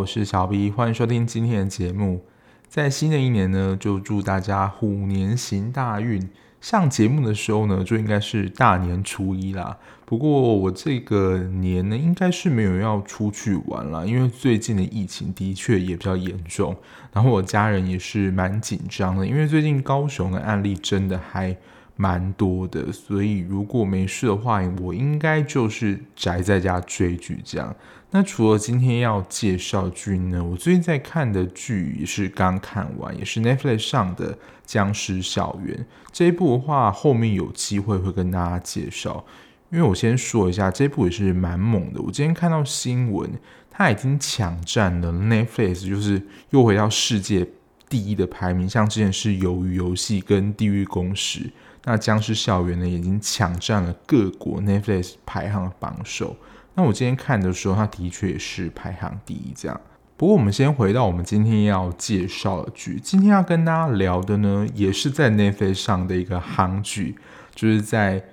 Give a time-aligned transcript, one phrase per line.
[0.00, 2.24] 我是小 B，欢迎收听今天的节目。
[2.70, 6.26] 在新的一年呢，就祝大家虎年行大运。
[6.58, 9.76] 上节目的时候呢，就应该是大年初一啦。
[10.06, 16.74] 不过我这个年呢，应该是没有要出去玩啦，因为最近的疫情的确也比较严重，
[17.12, 21.54] 然后我家人也是蛮紧张的，因为最近高雄的案例真的还
[21.96, 27.76] 蛮多的，所以如果没事的话，我应该就是宅在家追剧这样。
[28.12, 34.34] 那除了今天要介绍剧呢，我最近在看的剧也是刚看完，也是 Netflix 上的
[34.66, 35.76] 《僵尸校园》
[36.10, 39.24] 这一部的话，后面有机会会跟大家介绍。
[39.70, 42.02] 因为我先说一下，这部也是蛮猛的。
[42.02, 43.30] 我今天看到新闻，
[43.70, 47.46] 它已经抢占了 Netflix，就是又回到世界
[47.88, 48.68] 第一的排名。
[48.68, 51.40] 像之前是《鱿鱼游戏》跟《地狱公使》，
[51.84, 56.36] 那《僵尸校园》呢，已经抢占了各国 Netflix 排行榜首。
[56.80, 59.52] 那我今天看的时候，它的确也是排行第一。
[59.54, 59.78] 这样，
[60.16, 62.98] 不过我们先回到我们今天要介绍的剧。
[62.98, 67.18] 今天要跟大家聊的呢，也是在 naf 上的一个韩剧，
[67.54, 68.18] 就是在《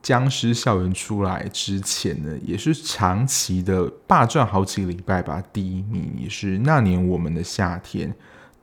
[0.00, 8.14] 僵尸校园》出来之前呢，也是长期的霸占好几个礼拜吧，第一名也是那年我们的夏天。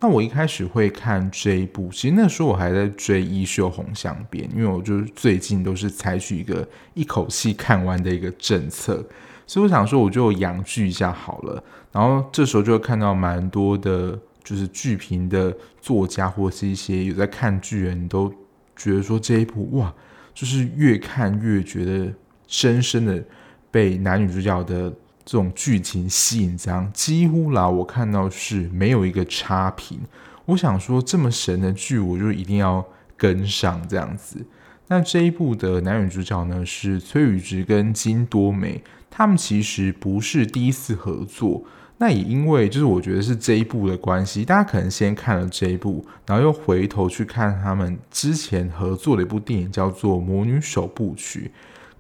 [0.06, 9.04] 那我一开始会看这一部，其实那时候我还在追《衣袖红镶边》，因为我就是最近都是采取一个一口气看完的一个政策，
[9.48, 11.64] 所以我想说我就养剧一下好了。
[11.92, 18.32] 然后这时候就会看到蛮多的，就是剧评的作家或是一些有在看剧人都
[18.76, 19.92] 觉得说这一部哇，
[20.36, 22.14] 就是越看越觉得
[22.46, 23.24] 深深的
[23.72, 24.94] 被男女主角的。
[25.26, 30.00] 这种剧情吸引，这样几乎啦，我看到是没有一个差评。
[30.46, 32.86] 我想说，这么神的剧，我就一定要
[33.18, 34.46] 跟上这样子。
[34.88, 41.64] 那这一部的男女主角呢，是崔宇植跟金多美，他们其实不是第一次合作。
[41.98, 51.52] 那也因为就是我觉得是这一部的关系，大家可能先看了这一部，然后又回头去看他们之前合作的一部电影，叫做《魔女首部曲》。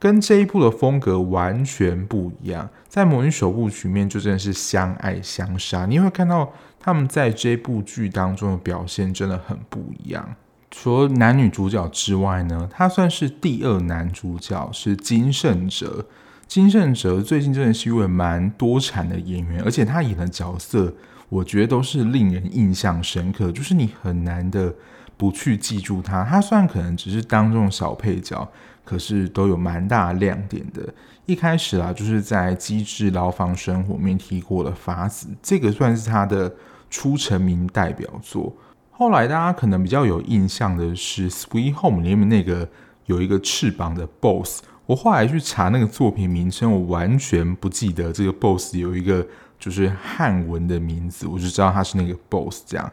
[0.05, 10.35] 跟这一部的风格完全不一样，在《魔女首部曲》面就真的是相爱相杀，你会看到他们在这部剧当中的表现真的很不一样。
[10.69, 16.05] 除了男女主角之外呢，他算是第二男主角是金圣哲。
[16.45, 20.93] 金圣哲最近真的是一位蛮多产的演员，而且他演的角色，
[21.29, 24.71] 我觉得都是令人印象深刻，就是你很难的
[25.17, 26.23] 不去记住他。
[26.23, 28.47] 他虽然可能只是当中小配角。
[28.85, 30.87] 可是都有蛮大亮点的。
[31.25, 36.53] 一开始啊，就是在《机智牢房生活》里面提过了法子，这个算是他的
[36.89, 38.55] 初成名代表作。
[38.91, 42.69] 后来大家可能比较有印象的是《Sweet Home》里面那个
[43.07, 44.61] 有一个翅膀的 BOSS。
[44.85, 49.25] 我后来去查那个作品名称，我完全不记得这个 BOSS 有一个
[49.59, 52.91] 就是汉文的名字，我就知道他是那个 BOSS 这样。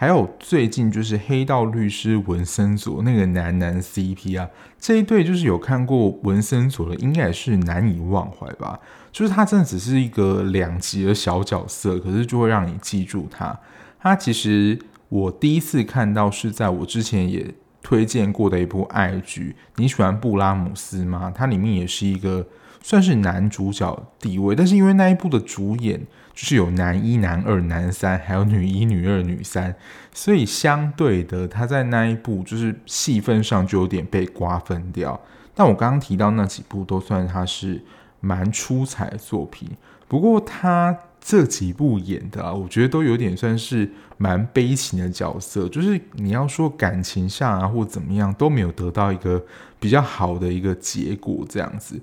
[0.00, 8.80] 还有最近就是《黑道律师》文森佐那个男男 CP 啊，这一对就是有看过文森佐的，应该也是难以忘怀吧。
[9.12, 13.54] 就是他真的只是一个两集的小角色，可是就会让你记住他。
[14.00, 14.78] 他其实
[15.10, 19.54] 我第一次看到是在我之前也推荐过的一部爱剧。
[19.76, 21.30] 你喜欢布拉姆斯吗？
[21.34, 22.46] 它里面也是一个
[22.82, 26.00] 算是男主角地位，但是因为那一部的主演。
[26.40, 29.76] 就是有男一、男二、男三，还有女一、女二、女三，
[30.10, 35.20] 所以相对的，他在那一部就是戏份上就有点被瓜分掉。
[35.54, 37.82] 但我刚刚提到那几部都算他是
[38.20, 39.68] 蛮出彩的作品。
[40.08, 49.44] 不过他这几部演的啊，我觉得都有点算是蛮悲情的角色，就是你要说感情上啊或怎么样都没有得到一个
[49.78, 52.00] 比较好的一个结果，这样子。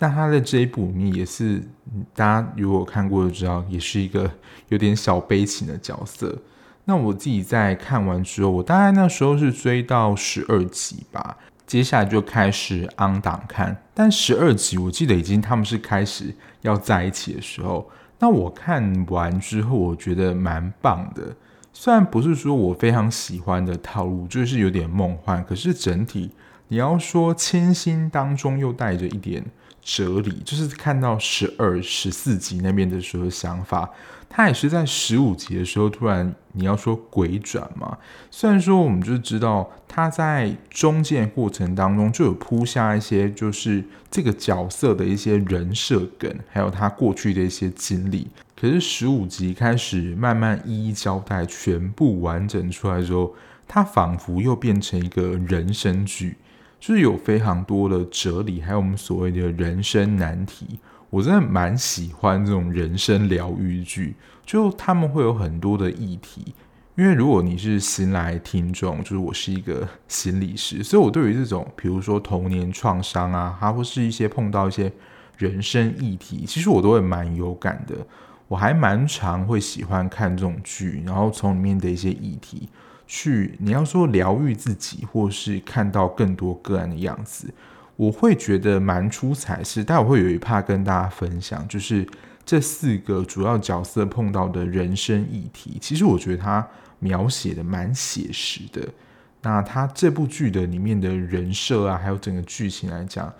[0.00, 1.62] 那他的这一部里面也是，
[2.14, 4.28] 大家如果看过就知道，也是一个
[4.70, 6.36] 有点小悲情的角色。
[6.86, 11.36] 那我自己在看完之后，我大概那时候是追到十二集吧，
[11.66, 13.76] 接下来就开始昂档看。
[13.92, 17.88] 但十二集我记得已经他们是开始要在一起的时候，
[18.18, 21.36] 那我看完之后我觉得蛮棒的。
[21.74, 26.30] 虽然不是说我非常喜欢的套路，就是有点梦幻，可是整体
[26.68, 29.44] 你要说千心当中又带着一点。
[29.92, 33.90] 哲理就是看到十二、十四集那边的时候的想法，
[34.28, 37.98] 他也是在十五集的时候突然你要说鬼转嘛。
[38.30, 48.28] 虽然说我们就知道他在中间过程当中就有铺下一些就是这个角色的一些人设梗，还有他过去的一些经历。
[48.56, 53.34] 可是十五集开始慢慢一一交代，全部完整出来之后，
[53.66, 56.36] 他仿佛又变成一个人生剧。
[56.80, 60.80] 就是有非常多的哲理，还有我们所谓的人生难题。
[61.10, 64.14] 我真的蛮喜欢这种人生疗愈剧，
[64.46, 66.54] 就他们会有很多的议题。
[66.96, 74.92] 因为如果你是新来听众，就是我是一个心理师，所以我对于这种比如说童年创伤啊，还或是一些碰到一些
[75.36, 77.94] 人生议题，其实我都会蛮有感的。
[78.48, 82.68] 我还蛮常会喜欢看这种剧，然后从里面的一些议题
[83.12, 87.52] 去，你要说疗愈自己，或是看到更多个案的样子，
[87.96, 89.64] 我会觉得蛮出彩。
[89.64, 92.06] 是，但我会有一 part 跟大家分享，就是
[92.46, 96.64] 这四个主要角色碰到的人生议题，其实我觉得他
[97.00, 98.88] 描写的蛮写实的。
[99.42, 103.32] 那他这部剧的里面的人设啊，还有整个剧情来讲。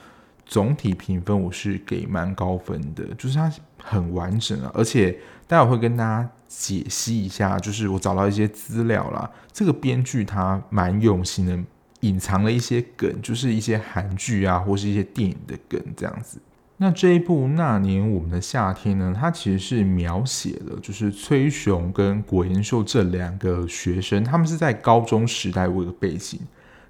[0.47, 3.49] 总体评分我是给蛮高分的，就是它
[3.81, 5.17] 很完整啊，而且
[5.47, 11.57] 待会会跟大家解析一下，就是我找到一些资料啦，这个编剧他蛮用心的，
[12.01, 16.41] 隐藏了一些梗，就是一些韩剧啊或是一些电影的梗这样子。
[16.79, 26.41] 那这一部《那年我们的夏天》呢，它其实是描写了就是崔雄跟果延秀这两个学生，他们是在高中时代为个背景，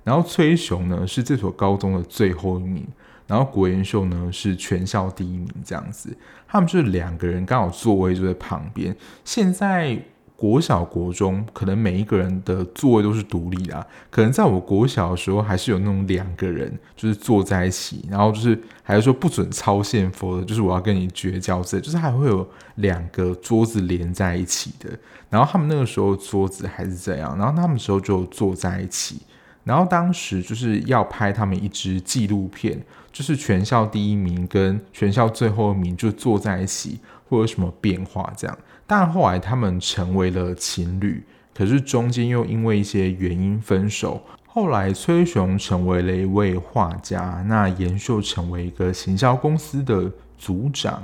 [0.05, 2.87] 然后崔雄呢是这所高中的最后一名。
[3.31, 6.17] 然后国研秀呢是全校第一名，这样子，
[6.49, 8.95] 他们就是两个人刚好座位就在旁边。
[9.25, 9.97] 现在
[10.35, 22.45] 国小国中可能每一个人的座位都是独立的，可能在我国小的时候还是有那种两个人就是坐在一起，然后就是还是说不准超线佛的，就是我要跟你绝交之类，就是还会有
[22.77, 24.91] 两个桌子连在一起的。
[25.29, 29.21] 然后他们那个时候桌子还是这样，然后他们时候就坐在一起。
[29.63, 38.59] 然后当时就是要拍他们一支纪录片，就是全校第一名跟全校最后一名就坐在一起，会有什么变化这样。
[38.87, 41.23] 但后来他们成为了情侣，
[41.55, 44.23] 可是中间又因为一些原因分手。
[44.47, 51.03] 后来崔雄成为了一位画家，那妍秀成为一个行销公司的组长。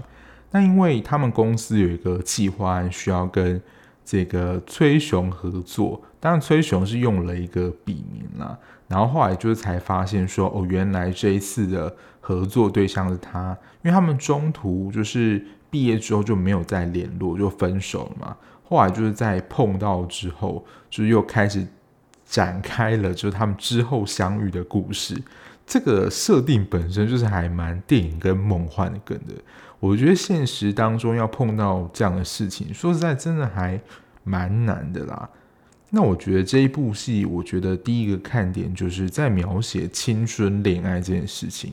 [0.50, 3.60] 那因为他们公司有一个计划案需要跟
[4.04, 6.02] 这个崔雄合作。
[6.18, 8.58] 当然，崔雄是用了一个笔名啦，
[8.88, 18.36] 然后后来就是才发现说，哦，原来这一次的合作对象是他，因为他们中途就是毕业之后就没有再联络，就分手了嘛。
[18.68, 21.66] 后来就是在碰到之后，就是又开始
[22.24, 25.20] 展开了，就是他们之后相遇的故事。
[25.66, 29.34] 这个设定本身就是还蛮电影跟梦幻的梗的。
[29.80, 33.80] 我觉得现实当中要碰到这样的事情，说实在，真的还
[34.22, 35.28] 蛮难的啦。
[35.96, 41.72] 那我觉得这一部戏，我觉得第一个看点就是在描写青春恋爱这件事情。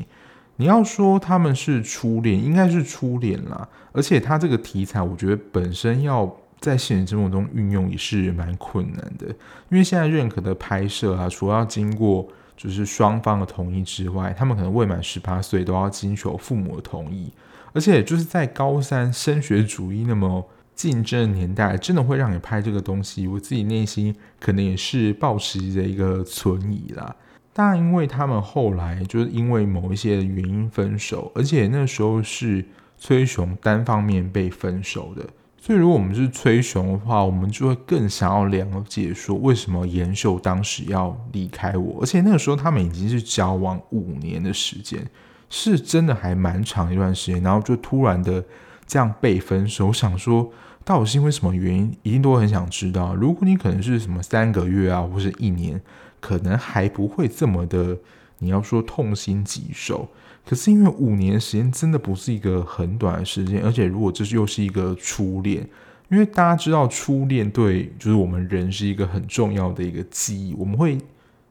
[0.55, 3.67] 你要说他们是初恋，应该是初恋啦。
[3.91, 9.27] 而且他这个题材，我觉得本身要在现实生活中运用也是蛮困难的。
[9.67, 12.25] 因为现在认可的拍摄啊，除了要经过
[12.55, 17.29] 就是双方的同意之外，他们可能未满十八岁都要经求父母的同意。
[17.73, 20.47] 而且就是在高三升学主义那么。
[20.75, 27.15] 竞争年代真的会让你拍这个东西，我自己内心可能也是抱持着一个存疑啦。
[27.53, 32.65] 当然，因为他们后来就是因为某一些原因分手，而且那时候是
[32.97, 35.23] 崔雄单方面被分手的。
[35.61, 42.01] 所以，如果我们是崔雄的话，我们就会更想要了解说，为什么延秀当时要离开我？
[42.01, 45.07] 而且那个时候他们已经是交往五年的时间，
[45.49, 48.43] 是真的还蛮长一段时间，然后就突然的。
[48.85, 50.51] 这样被分手，我想说，
[50.83, 51.95] 到底是因为什么原因？
[52.03, 53.15] 一定都很想知道。
[53.15, 55.81] 如果你可能是什么三个月啊，或是一年，
[56.19, 57.97] 可能还不会这么的，
[58.39, 60.09] 你要说痛心疾首。
[60.45, 65.65] 可是因为五年时间真的不是一个很短的时间，而且如果这又是一个初恋，
[66.09, 70.97] 因为大家知道初恋对就是我们人是一个很重要的一个记忆，我们会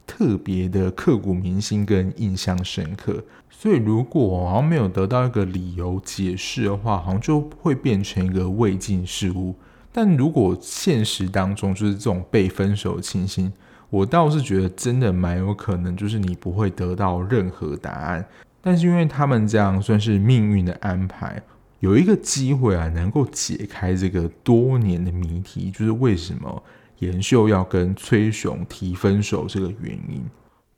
[0.06, 3.24] 特别的刻骨铭心跟印象深刻。
[3.62, 9.54] 所以，如果好像没有得到一个理由解释的话，好像就会变成一个未尽事物。
[9.92, 13.52] 但如果现实当中就是这种被分手的情形，
[13.88, 18.26] 我倒是觉得真的蛮有可能，就是你不会得到任何答案。
[18.60, 21.40] 但是因为他们这样算是命运的安排，
[21.78, 26.60] 有一个机会啊，能够解开这个多年的谜题，就是为什么
[26.98, 30.20] 延秀要跟崔雄提分手这个原因。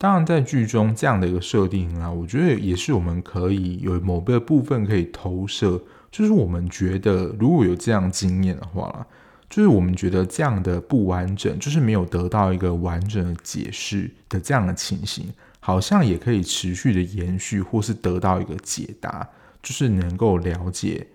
[0.05, 5.81] 当然，在剧中这样的一个设定啊，我觉得也是我们可以有某个部分可以投射，
[6.11, 9.07] 就是我们觉得如果有这样经验的话，
[9.49, 19.27] 就是我们觉得这样的不完整，就是没有得到一个完整的解释的这样的情形，好像也可以持续的延续，或是得到一个解答，
[19.63, 21.07] 就是能够了解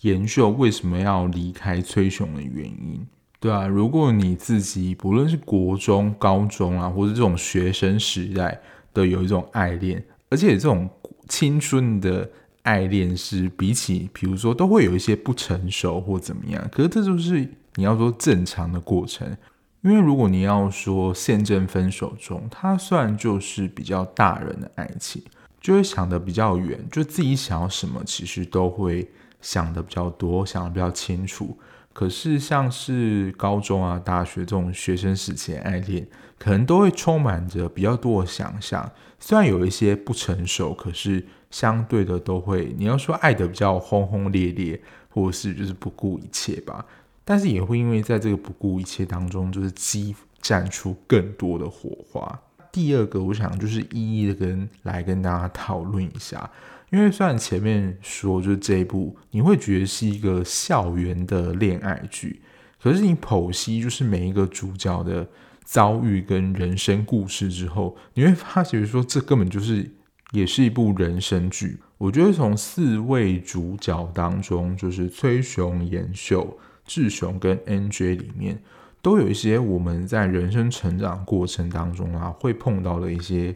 [0.00, 3.06] 妍秀为什么要离开崔雄的原因。
[3.40, 8.60] 对啊，如果你自己不论是国中、高中啊，或者这种学生时代，
[8.92, 10.90] 都有一种爱恋，而且这种
[11.28, 12.28] 青春的
[12.62, 19.36] 爱恋是比起，比如说都会有一些不成熟或怎么样，可是这就是你要说正常的过程。
[19.82, 25.22] 因为如果你要说现正分手中，它算就是比较大人的爱情，
[25.60, 29.08] 就会想的比较远，就自己想要什么，其实都会
[29.40, 31.56] 想的比较多，想的比较清楚。
[31.98, 36.06] 可是像是高中啊、大学这种学生时期爱恋，
[36.38, 38.88] 可能都会充满着比较多的想象。
[39.18, 46.86] 虽然有一些不成熟，可是相对的都会，你要说爱得比较轰轰烈烈，或者是就是不顾一切吧。
[47.24, 52.40] 但是也会因为在这个不顾一切当中，就是激战出更多的火花。
[52.70, 56.48] 第二个，我想就是一一的跟来跟大家讨论一下。
[56.90, 62.40] 因为虽然前面说就是这一部你会觉得是一个校园的恋爱剧，
[62.82, 65.28] 可是你剖析就是每一个主角的
[65.64, 69.90] 遭遇跟人生故事之后，你会发觉说这根本就是
[70.32, 71.78] 也是一部人生剧。
[71.98, 78.62] 我觉得从四位主角当中，就是崔雄、延秀、志雄跟 NJ 里面，
[79.02, 83.54] 都有一些我们在人生成长过程当中啊会碰到的一些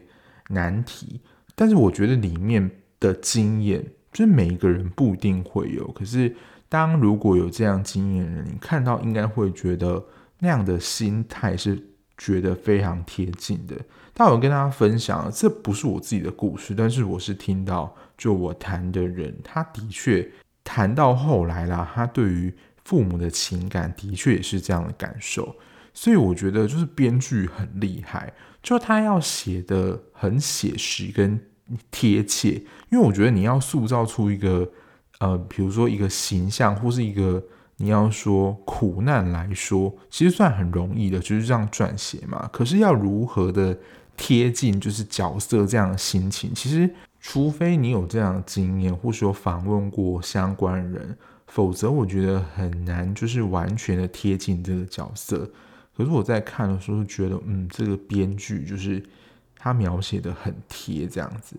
[0.49, 1.19] 难题，
[1.55, 2.69] 但是我觉得里面。
[3.03, 5.85] 的经验，就是每一个人不一定会有。
[5.91, 6.33] 可是，
[6.69, 10.01] 当如果有这样经验的人，你看到应该会觉得
[10.39, 11.77] 那样的心态是
[12.17, 13.75] 觉得非常贴近的。
[14.13, 20.25] 但我跟大家分享，这不是我自己的故事，但是我是听到就我谈的人，他的确
[20.63, 22.53] 谈到后来啦，他对于
[22.85, 25.53] 父母的情感的确也是这样的感受。
[25.93, 31.39] 所以我觉得就是编剧很厉害，就他要写的很写实跟。
[31.89, 34.69] 贴切，因为我觉得你要塑造出一个，
[35.19, 37.41] 呃，比如说一个形象，或是一个
[37.77, 42.49] 你要说苦难来说，其实算很容易的，就是这样撰写嘛。
[42.51, 43.77] 可是要如何的
[44.17, 46.89] 贴近，就是角色这样的心情，其实
[47.21, 51.17] 除非你有这样的经验，或是有访问过相关人，
[51.47, 55.49] 否则我觉得很难，就是完全的贴近这个角色。
[55.95, 59.01] 可是我在看的时候，觉得，嗯，这个编剧就是。
[59.63, 61.55] 他描写的很贴，这样子。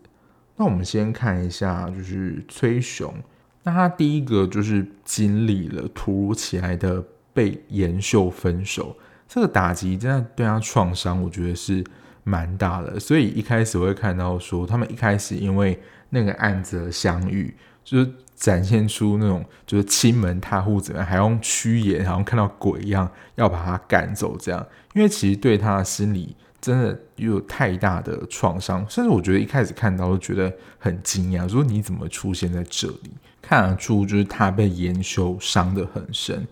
[0.57, 3.15] 那我们先看一下，就是崔雄。
[3.63, 8.95] 那他第一个就是经历了突如其来的被妍秀分手，
[9.27, 11.83] 这个打击真的对他创伤，我觉得是
[12.25, 13.01] 蛮大的。
[13.01, 15.81] 所以一开始我会看到说，他们一开始因为
[16.11, 24.67] 那个案子的相遇，就是展现出那种就是亲门踏户怎么样，还用驱眼，好像看到鬼一样要把他赶走这样。
[24.93, 26.37] 因为其实对他的心理。
[26.65, 33.11] 真的有太大的创伤，甚至我觉得一开始看到都觉得很惊讶，说你怎么出现在这里？
[33.43, 36.47] 看得出就是他被研修伤得很深。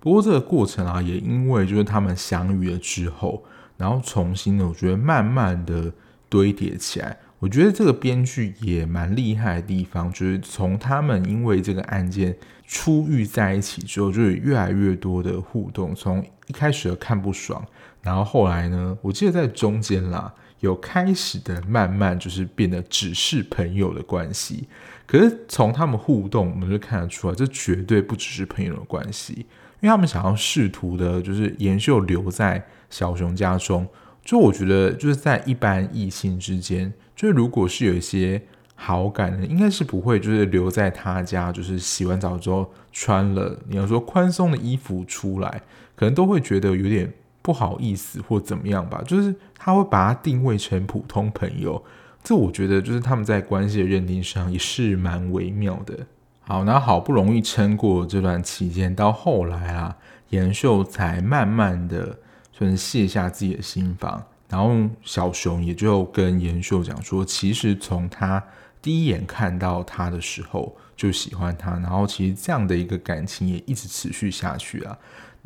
[0.00, 3.44] 不过这个过程啊，也因为就是他们相遇了之后，
[3.76, 5.92] 然后重新的，我觉得慢慢的
[6.30, 7.18] 堆叠起来。
[7.38, 12.34] 我觉得这个编剧也蛮厉害的地方，就是从他们因为这个案件
[12.66, 15.94] 初遇在一起之后，就有越来越多的互动。
[15.94, 17.62] 从一开始的看不爽。
[18.02, 24.68] 然后后来呢，我记得在中间啦，有开始的慢慢就是变得只是朋友的关系。
[25.04, 29.32] 可是从他们互动，我们就看得出来，这绝对不只是朋友的关系，
[29.80, 33.86] 因为他们想要试图的，就是妍秀留在小熊家中。
[34.22, 38.40] 就我觉得，就是在一般异性之间，就是如果是有一些
[38.74, 45.62] 好感的，应该是不会就是留在他家，就是洗完澡之后穿了你要说宽松的衣服出来，
[45.96, 47.12] 可能都会觉得有点。
[47.48, 51.82] 不好意思或怎么样吧，就是他会把它定位成普通朋友，
[52.22, 55.96] 这我觉得就是他们在关系的认定上也是蛮微妙的。
[56.42, 59.96] 好，那好不容易撑过这段期间，到后来啊，
[60.28, 62.18] 妍秀才慢慢的
[62.52, 68.44] 算是卸下自己的心防，然后小熊也就跟妍秀讲说，其实从他
[68.82, 74.98] 第一眼看到他的时候就喜欢他，然后其实这样的一个感情也一直持续下去啊。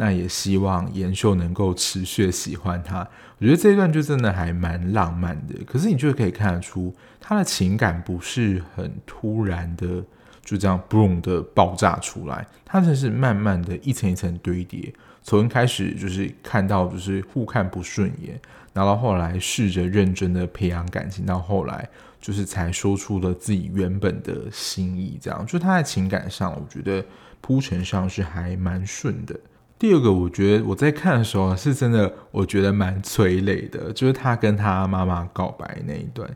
[0.02, 3.06] 那也希望妍秀能够持续喜欢他。
[3.38, 5.54] 我觉得这一段就真的还蛮浪漫的。
[5.64, 10.02] 可是你就可以看得出，他的情感不是很突然的，
[10.44, 12.44] 就这样 boom 的爆炸出来。
[12.64, 14.92] 他只是慢慢的一层一层堆叠，
[15.22, 18.40] 从一开始就是看到就是互看不顺眼，
[18.72, 21.88] 然后后来试着认真的培养感情，到后来
[22.20, 25.16] 就是才说出了自己原本的心意。
[25.22, 27.04] 这样，就他在情感上，我觉得
[27.40, 29.38] 铺陈上是还蛮顺的。
[29.82, 36.30] 第二个，我觉得我在看的时候是真的，我觉得蛮催泪的，就是他跟他妈妈告白那一段。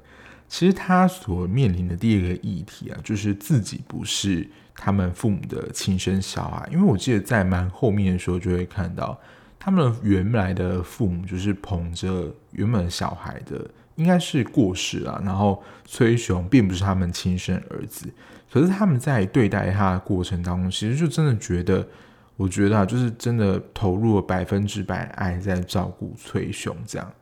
[0.48, 6.68] 其实他所面临的第二个议题啊，就是自己不是他们父母的亲生小孩。
[6.72, 9.16] 因为我记得在蛮后面的时候就会看到，
[9.60, 15.22] 他们原来的父母就是捧着原本小孩的，应该是过世了。
[15.24, 18.12] 然后崔雄并不是他们亲生儿子，
[18.50, 21.86] 可是他们在对待他的过程当中，其实就真的觉得，
[22.36, 27.12] 我觉得啊，就是真的投入了百分之百爱在照顾崔雄这样，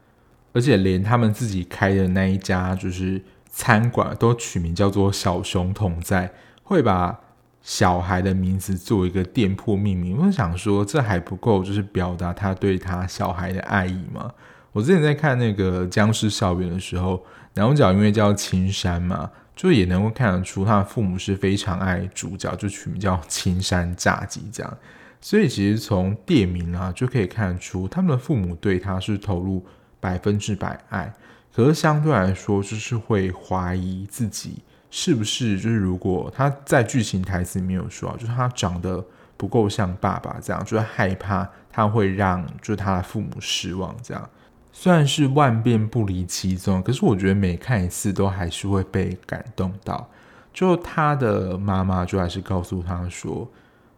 [0.52, 7.20] 而且连他们自己开的那一家就是餐馆都取名叫做“小熊同在”，会把。
[7.66, 14.30] 小孩的名字做一个店铺命名，我想说这还不够，就是表达他对他小孩的爱意嘛。
[14.72, 24.78] 我之前在看那个僵尸校园的时候，男主角因为叫青山嘛，就也能够看得出他的父母是非常爱主角，就取名叫青山炸鸡这样。
[25.24, 29.64] 所以其实从店名啊就可以看出，他们的父母对他是投入
[29.98, 31.10] 百分之百爱，
[31.50, 34.58] 可是相对来说就是会怀疑自己。
[34.90, 39.02] 是不是就是如果他在剧情台词里面有说，就是他长得
[39.38, 44.28] 不够像爸爸这样，就是害怕他会让就是他的父母失望这样。
[44.72, 50.06] 虽然是万变不离其宗，可是我觉得每看一次都还是会被感动到。
[50.52, 53.50] 就他的妈妈就还是告诉他说，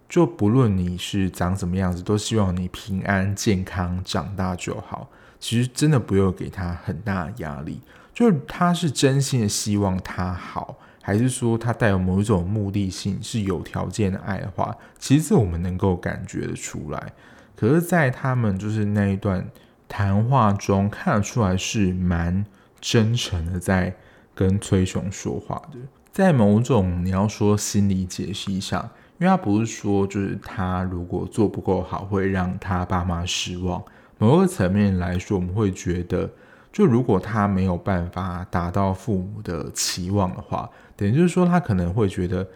[0.09, 5.11] 就不论你是长什么样子，都希望你平安健康长大就好。
[5.39, 7.81] 其实真的不用给他很大的压力，
[8.15, 10.79] 就是他是真心的希望他好。
[11.03, 17.13] 还是说他带有某一种目的性，是有条件的爱的话，其实我们能够感觉得出来。
[17.55, 19.49] 可是，在他们就是那一段
[19.89, 22.45] 谈话中，看得出来是蛮
[22.81, 23.95] 真诚的，在
[24.35, 25.79] 跟崔雄说话的。
[26.11, 33.83] 在某种你要说心理解析上，因为他不是说就是他如果做不够好，会让他爸妈失望。
[34.19, 36.31] 某个层面来说，我们会觉得。
[36.73, 42.47] 就如果他没有办法达到父母的期望的话，等于就是说他可能会觉得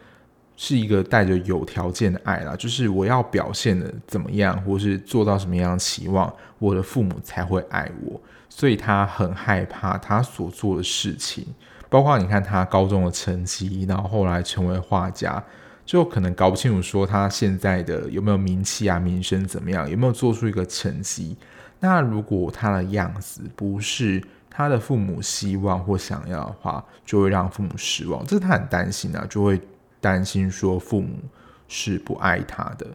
[0.59, 11.47] 是一个带着有条件的爱啦，就是我要表现的怎么样，或是做到什么样的期望，我的父母才会爱我，所以他很害怕他所做的事情，
[11.89, 15.43] 包括你看他高中的成绩，然后后来成为画家，
[15.91, 21.37] 就可能搞不清楚说他现在的有没有名气啊、名声怎么样，有没有做出一个成绩。
[21.81, 29.61] 那如果他的样子不是他的父母希望或想要的话，就会让父母失望，这是他很担心的，就会
[30.01, 31.19] 担心说父母
[31.67, 32.87] 是不爱他的。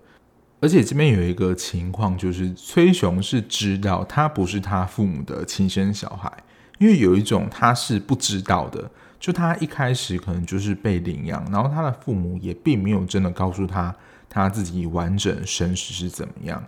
[0.61, 6.31] 而且这边有一个情况，就是崔雄是知道他不是他父母的亲生小孩，
[6.79, 8.89] 因为有一种他是不知道的，
[9.25, 13.91] 就他一开始可能就是被领养，然后他的父母也并没有真的告诉他
[14.29, 16.63] 他自己完整身世是怎么样。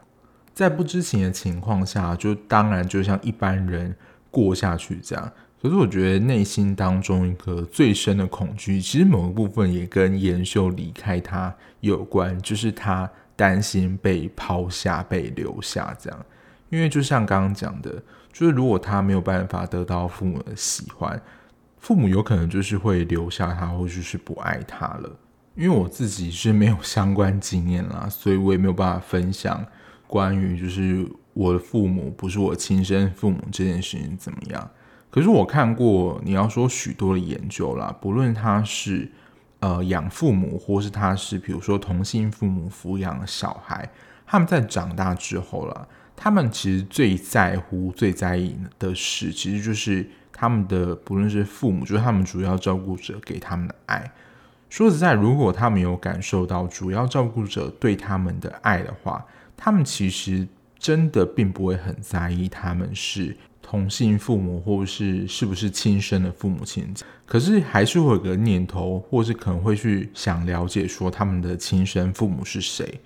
[0.56, 3.96] 在不知情的情况下，就当然就像一般人
[4.32, 5.32] 过下去这样。
[5.62, 16.26] 可是我觉得内心当中一个最深的恐惧，其实某个部分也跟延秀离开他有关，就是他担心被抛下、被留下这样。
[16.72, 18.02] 因为就像刚刚讲的，
[18.34, 21.22] 就是如果他没有办法得到父母的喜欢，
[21.80, 25.18] 父母有可能就是会留下他，或者是不爱他了。
[25.56, 29.66] 因为我自己是没有相关经验啦，所以我也没有办法分享。
[30.06, 34.70] 关于就是我的父母不是我亲生父母这件事情怎么样？
[35.10, 39.10] 可是我看过，你要说许多的研究啦，不论他是
[39.60, 43.90] 呃养父母，或是他是比如说同性父母抚养小孩，
[44.26, 50.08] 他们在长大之后啦，他们其实最在乎、最在意的事，其实就是
[50.40, 54.12] 他们的不论是父母，就是他们主要照顾者给他们的爱。
[54.70, 60.48] 说实在，如果他们有感受到主要照顾者对他们的爱的话，他们其实
[60.78, 66.94] 真的并不会很在意他们是同性父母，或是是不是亲生的父母亲，
[67.26, 73.02] 可是还是会有个念头，或是可能会去想了解说他们的亲生父母是谁。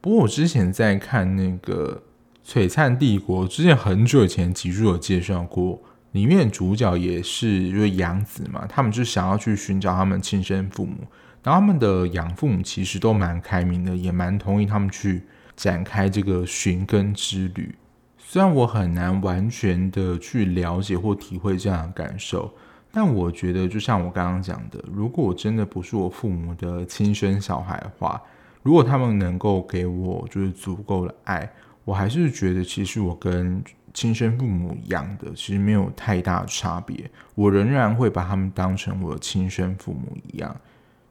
[0.00, 2.02] 不过我之前在看那个
[2.50, 5.80] 《璀璨帝国》之前很久以前集数有介绍过，
[6.12, 10.98] 里面主角也是因为养子嘛，他们就想要去寻找他们亲生父母，
[11.42, 15.22] 然后他们的养父母其实都蛮开明的，也蛮同意他们去。
[15.54, 17.74] 展开这个寻根之旅，
[18.16, 22.52] 虽然我很难完全的去了解或体会这样的感受，
[22.90, 28.20] 但我觉得就像我刚刚讲的，如果我真的不是我父母的亲生小孩的话，
[28.62, 31.48] 如果他们能够给我就是足够的爱，
[31.84, 33.62] 我还是觉得其实我跟
[33.94, 40.54] 亲生父母养的其实没有太大差别，我仍然会把他们当成我的亲生父母一样。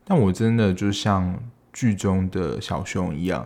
[0.03, 1.37] 但我真的就像
[1.71, 3.45] 剧中的小熊一样。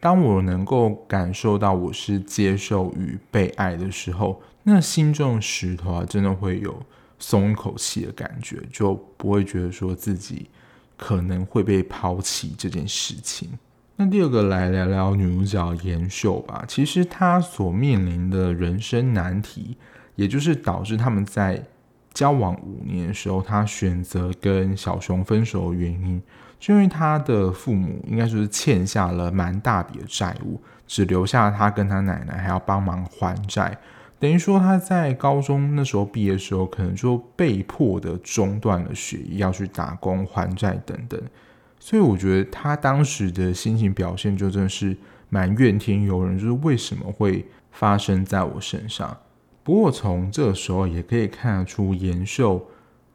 [0.00, 6.80] 当我能够感受到我是接受与被爱的时候，那心中的石头啊，真的会有
[7.18, 10.48] 松一口气的感觉，就不会觉得说自己
[10.96, 13.48] 可能会被抛弃这件事情。
[13.98, 16.64] 那第二个来聊聊女主角妍秀吧。
[16.68, 19.76] 其实她所面临的人生难题，
[20.16, 21.62] 也就是导致他们在
[22.12, 26.22] 交往五年的时候，她选择跟小熊分手的原因，
[26.60, 33.78] 就因为她的父母应该说是欠下了蛮大笔的债务，只留下她跟她奶奶还要帮忙还债，
[34.18, 41.18] 等于说她在高中那时候毕业的时候，可能就被迫的中断了学业，要去打工还债等等。
[41.86, 44.96] 所以我觉得他当时的心情表现就真的是
[45.28, 49.16] 蛮怨天尤人，就是为什么会发生在我身上。
[49.62, 52.60] 不过从这个时候也可以看得出，妍秀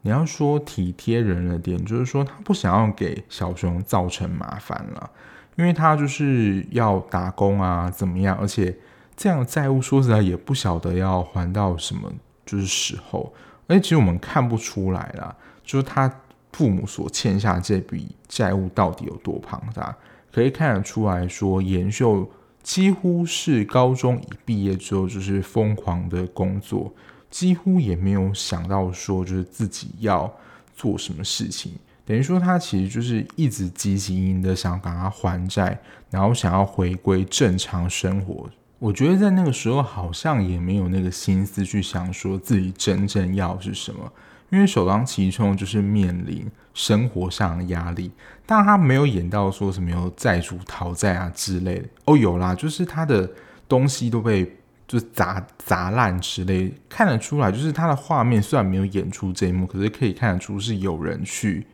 [0.00, 5.10] 你要说体贴人的点，就是说他不想要给小熊造成麻烦了，
[5.56, 8.34] 因为他就是要打工啊，怎么样？
[8.40, 8.74] 而且
[9.14, 12.10] 这样的债务说实在也不晓得要还到什么
[12.46, 13.34] 就是时候，
[13.66, 16.10] 而且其实我们看不出来啦，就是他。
[16.52, 19.96] 父母所欠下这笔债务到底有多庞大？
[20.30, 22.30] 可以看得出来说，延秀
[22.62, 26.92] 几乎是高中一毕业之后就是疯狂的工作，
[27.30, 30.32] 几乎也没有想到说就是自己要
[30.74, 31.72] 做什么事情。
[32.04, 35.78] 等于说他其实就是一直积极营的想赶快还债，
[36.10, 38.48] 然后想要回归正常生活。
[38.78, 44.12] 我觉得在那个时候好像也没有那个心思去想说自己真正要是什么。
[44.52, 48.12] 因为首当其冲就是面临生活上的压力，
[48.44, 51.88] 但他没有演到说什么有债主讨债啊之类的。
[52.04, 53.28] 哦，有啦，就是他的
[53.66, 61.66] 东西都被就砸砸烂之类，看得出来，就是他的画面虽然没有演出这一幕，可是可以看得出是有人去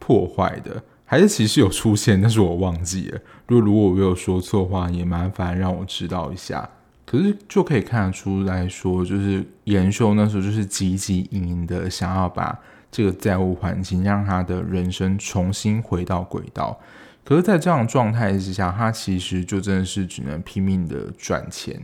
[0.00, 3.20] 破坏的，还是其实有出现，但是我忘记了。
[3.46, 6.68] 如果如果我没有说错的话，也麻烦让我知道一下。
[7.06, 12.58] 可是就可以看得出来说，就是严秀那时候就是积极营营的想要把
[12.90, 16.76] 这个债务还清，让他的人生重新回到轨道。
[17.24, 21.80] 可是，在这样状态之下，他其实就真的是只能拼命的赚钱。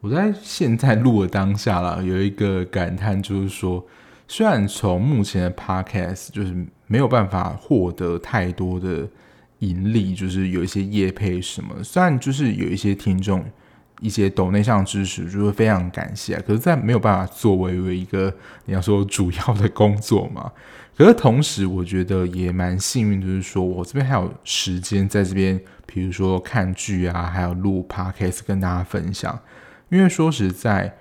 [0.00, 3.86] 我在现在录的当下啦，有一个感叹，就是说，
[4.26, 9.08] 虽然从目前的 Podcast 就是没有办法获得太多的
[9.60, 13.44] 盈利，就是有一些业配什么，虽然就是有一些听众。
[14.00, 16.36] 一些抖内上支持，就是非常感谢。
[16.40, 18.32] 可是，在没有办法作为为一个
[18.64, 20.50] 你要说主要的工作嘛。
[20.96, 29.36] 可是同时，我觉得也蛮幸运，就是说我这边还有时间在这边，比如说看剧啊，还有录 podcast 跟大家分享。
[29.88, 30.94] 因为说实在，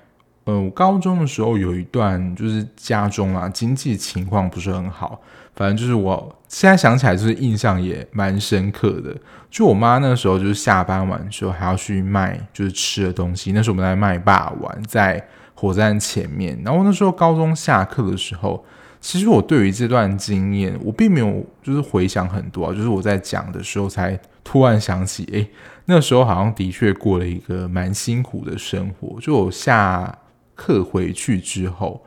[0.46, 5.22] 呃，我高中的时候有一段就是家中啊经济情况不是很好。
[5.56, 9.16] 反正就是我现在想起来，就是印象也蛮深刻的。
[9.52, 13.52] 就我妈那时候，就是下班晚的时候还要去卖，就是吃的东西。
[13.52, 16.60] 那时候我们在卖霸玩，在火车站前面。
[16.66, 18.66] 然后那时候高中下课的时候，
[19.00, 22.74] 其实我对于这段经验，我并没有就是回想很多啊。
[22.74, 25.48] 就是我在讲的时候，才突然想起，哎，
[25.86, 29.22] 那时候好像的确过了一个蛮辛苦的生活。
[29.22, 30.18] 就我下
[30.56, 32.04] 课回去之后。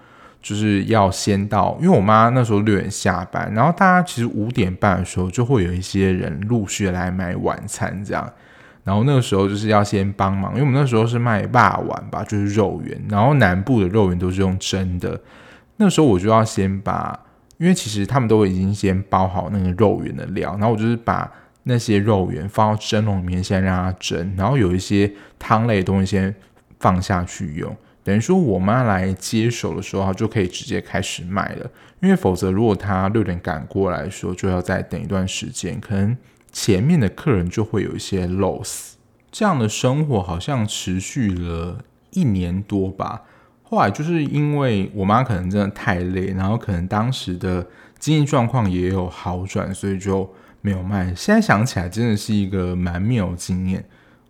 [0.46, 8.32] 就是要先到，因为我妈那时候六点下班，然后大家其实五点半的时候就会有一些人陆续来买晚餐这样，
[8.84, 15.20] 然后那个时候就是要先帮忙，因为我们那时候是卖霸碗吧，就是肉圆，然后南部的肉圆都是用蒸的，
[15.78, 17.18] 那时候我就要先把，
[17.58, 21.28] 因为其实他们都已经先包好那个肉圆的料，然后我就是把
[21.64, 26.32] 那些肉圆放到蒸笼里面先让它蒸，然后有一些汤类的东西先
[26.78, 27.76] 放下去用。
[28.06, 31.68] 等于说，我妈来接手的时候，她就可以直接开始卖了。
[32.00, 36.16] 因为否则，如果她六点赶过来说，就要再等一段时间，可能
[36.52, 38.92] 前面的客人就会有一些 loss。
[39.32, 43.22] 这样的生活好像持续了一年多吧。
[43.64, 47.66] 后来就是因为我妈可能真的太累，然后可能当时的
[47.98, 51.12] 经济状况也有好转，所以就没有卖。
[51.16, 53.84] 现在想起来，真的是一个蛮妙经验。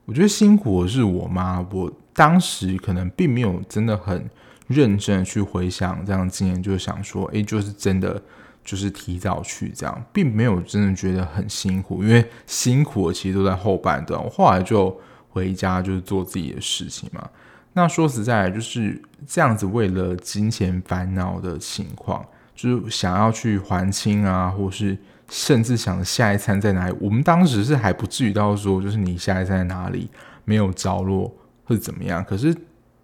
[0.06, 1.92] 我觉得辛苦的是我妈，我。
[2.18, 4.26] 当时可能并没有真的很
[4.68, 8.18] 认真去回想这样的经验，就是想说，诶，就是真的
[8.64, 14.18] 就是提早去这样，并没有真的觉得很辛苦，因为辛苦的其实都在后半段。
[14.18, 17.28] 我后来就回家就是做自己的事情嘛。
[17.74, 24.96] 那说实在，就是这样子，为了金钱烦恼的情况，就是想要去还清啊，或是
[25.28, 26.96] 甚至想下一餐在哪里。
[27.00, 30.10] 我们当时是还不至于到说，就是你下一餐在哪里
[30.44, 31.34] 没有着落。
[31.68, 32.24] 或者怎么样？
[32.24, 32.54] 可是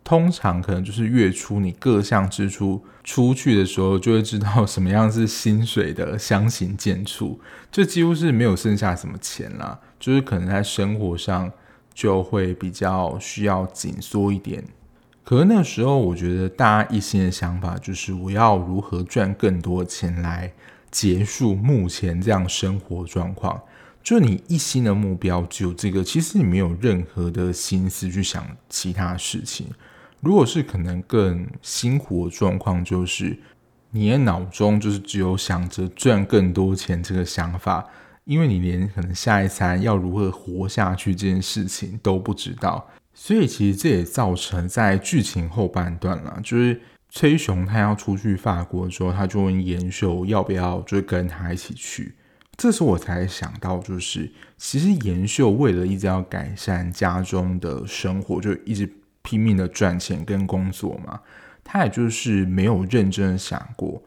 [0.05, 7.37] 通常可能就是月初你各项支出出去的时候，就会知道什么样是薪水的相形见绌，
[7.73, 9.81] 就几乎是没有剩下什么钱啦。
[9.99, 11.51] 就是可能在生活上
[11.93, 14.63] 就会比较需要紧缩一点。
[15.25, 20.53] 可是那时候，我觉得大家一心的想法就是我要如何赚更多钱来
[20.93, 23.61] 结束目前这样生活状况。
[24.05, 29.67] 就你一心的目标只有这个，其实你没有任何的心思去想其他事情。
[30.21, 33.37] 如果是可能更辛苦的状况，就是
[33.91, 37.85] 你的脑中就是只有想着赚更多钱这个想法，
[38.25, 42.89] 因为你连可能下一餐要如何活下去这件事情都不知道。
[43.15, 46.81] 所以其实这也造成在剧情后半段了，就是
[47.15, 52.15] 崔雄他要出去法国的时候，他就问严秀要不要就跟他一起去。
[52.57, 61.21] 这时候我才想到，就是其实严秀为了一直要改善家中的生活，就一直拼命的赚钱跟工作嘛。
[61.63, 64.03] 他也就是没有认真的想过，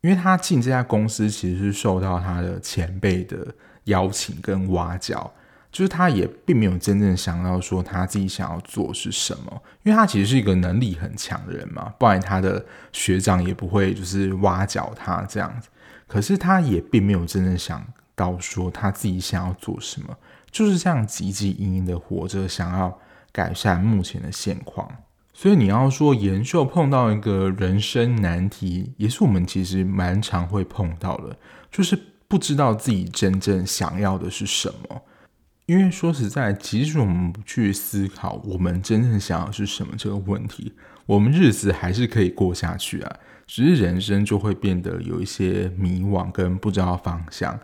[0.00, 5.32] 因为他进这家公司其实是受到他的前辈的邀请跟挖角。
[5.72, 15.68] 就是他也并没有真正想到说他自己想要做是什么，因为他其实是一个能力很强的人嘛，不然他的学长也不会就是挖角他这样子。
[16.06, 17.82] 可是他也并没有真正想
[18.14, 20.14] 到说他自己想要做什么，
[20.50, 23.00] 就是这样汲汲营营的活着，想要
[23.32, 24.86] 改善目前的现况。
[25.32, 31.34] 所以你要说严秀碰到一个人生难题，也是我们其实蛮常会碰到的，
[31.70, 35.02] 就是不知道自己真正想要的是什么。
[35.66, 40.72] 因为说实在，即使我们不去思考我们真正想要是什么这个问题，
[41.06, 43.16] 我们日子还是可以过下去啊。
[43.46, 47.58] 只是人生就会变得有一些迷惘跟不知道方向。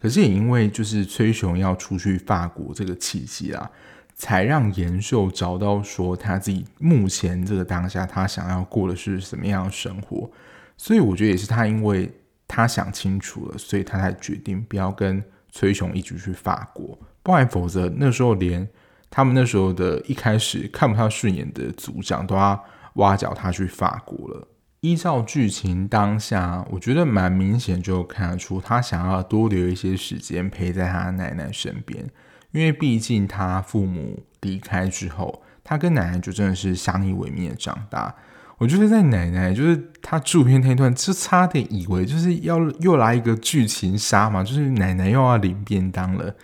[0.00, 3.70] 可是也因为就是崔雄要出去法国这个契机啊，
[4.14, 10.30] 才让严秀找到说他自己目前这个当下他想要过的是什么样的生活。
[10.76, 12.10] 所以我觉得也是他，因为
[12.48, 16.98] 他想清楚了，所以他才决定不要跟崔雄一起去法国。
[17.24, 18.68] 不然，否则那时候连
[19.10, 24.46] 他们那时候的一开始看不太顺眼的组长都要挖角他去法国了。
[24.80, 32.04] 依照剧情当下，我觉得蛮明显就看得出他想要多留一些时间陪在他奶奶身边，
[32.52, 38.14] 因为毕竟他父母离开之后，他跟奶奶就真的是相依为命的长大。
[38.58, 46.34] 我觉得在奶奶就是他住院那一段，就差点以为就是要又来一个剧情杀嘛，就是奶奶又要领便当了。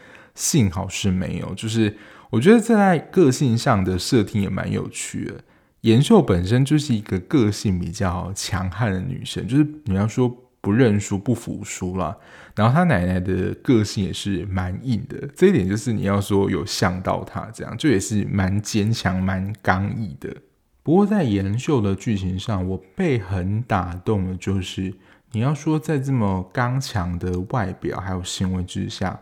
[0.40, 1.94] 幸好是没有，就是
[2.31, 5.35] 我觉得在个性上的设定也蛮有趣的。
[5.83, 12.16] 妍秀本身就是一个个性比较强悍的女生，就是你要说不认输、不服输啦。
[12.55, 20.35] 然后她奶奶的个性也是蛮硬的，这一点就是你要说有像到她这样，就也是蛮坚强、蛮刚毅的。
[20.83, 24.94] 不过在严秀的剧情上，我被很打动的，就是
[25.33, 29.20] 你要说在这么刚强的外表还有行为之下。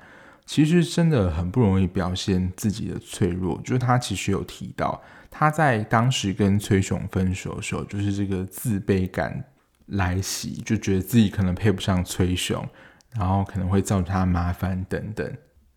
[0.48, 4.98] 其实真的很不容易表现自己的脆弱，就是他其实有提到，
[5.30, 9.44] 他在当时跟崔雄分手的时候，就是这个自卑感
[9.88, 12.66] 来袭，就觉得自己可能配不上崔雄，
[13.14, 15.30] 然后可能会造成他麻烦等等。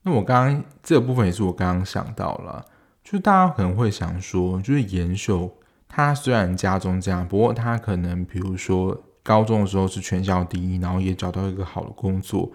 [0.04, 2.66] 那我刚刚这个部分也是我刚刚想到了，
[3.04, 5.54] 就大家可能会想说，就是严秀
[5.90, 12.50] 他虽然家中这样，不过他可能比如说高中的时候是全校第一，然后也找到一个好的工作。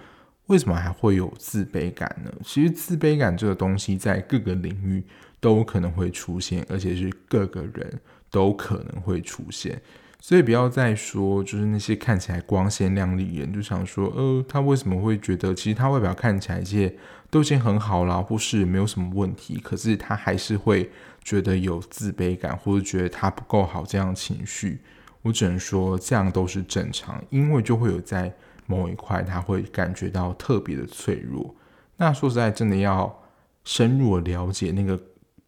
[0.46, 2.32] 为什么还会有自卑感呢？
[2.44, 5.02] 其实自卑感这个东西在各个领域
[5.40, 9.80] 都可能会出现，而且是各个人都可能会出现。
[10.20, 16.94] 所以不要再说，就是那些看起来光鲜亮丽人，就想说，呃，他为什么会觉得，其实他外表看起来一切
[17.28, 20.88] 都已经很好了，或是没有什么问题，可是他还是会
[21.24, 24.80] 觉得有自卑感，或者觉得他不够好这样的情绪。
[25.22, 28.32] 我只能说，这样都是正常，因为就会有在。
[28.66, 31.54] 某一块他会感觉到特别的脆弱。
[31.96, 33.22] 那说实在，真的要
[33.64, 35.00] 深入了解那个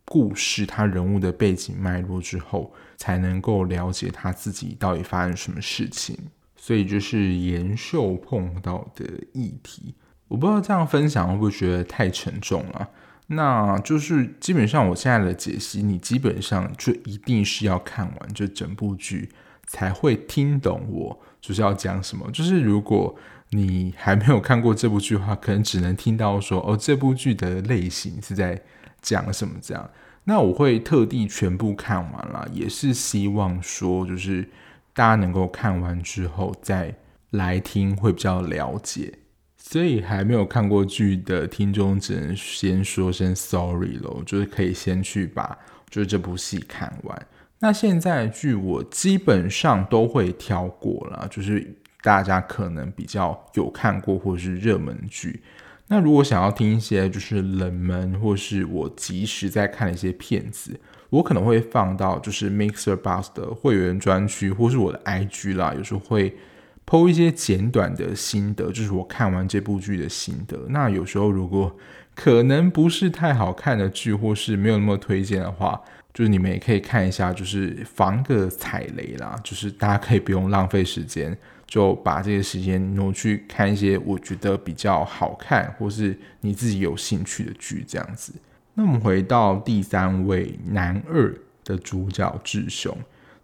[0.04, 6.16] 故事，他人物的背景脉络之后，才能够了解他自己到底发生什么事情。
[6.56, 9.94] 所以就是延秀碰到的议题，
[10.26, 12.88] 我不知道这样分享会不会觉得太沉重了。
[13.28, 19.30] 那就是基本上我现在的解析，你基本上就一定是要看完这整部剧，
[19.66, 21.20] 才会听懂我。
[21.40, 22.30] 就是要讲什么？
[22.32, 23.14] 就是如果
[23.50, 28.60] 你还没有看过这部剧的话，可能只能听到说哦，这部剧的类型是在
[29.00, 29.90] 讲什么这样。
[30.24, 34.46] 那我会特地全部看完了，也是希望说，就是
[34.92, 36.94] 大家能够看完之后再
[37.30, 39.14] 来听会比较了解。
[39.56, 45.56] 所以还没有看过剧的听众，只能先说声 sorry 喽，就是可以先去把
[45.88, 47.26] 就是这部戏看完。
[47.60, 55.42] 那现在剧我基本上都会挑过了，就是大家可能比较有看过或是热门剧。
[55.88, 60.78] 那如果想要听一些就是冷门或是我即时在看的一些片子，
[61.10, 66.36] 我可能会放到就是 Mixer Bus 的会员专区或是我的 IG 啦，有时候会
[66.86, 70.66] 剖一些简短的心得，就是我看完这部剧的心得。
[70.68, 71.74] 那有时候如果
[72.14, 75.80] 可能不是太好看的剧，或是没有那么推荐的话，
[76.18, 81.38] 就是你们也可以看一下，就是防个踩雷啦，就是大家可以不用浪费时间。
[81.64, 88.32] 就把这些时间挪去看一些我觉得比较好看，或是你自己有兴趣的剧，这样子。
[88.74, 92.92] 那我们回到第三位男二的主角志雄，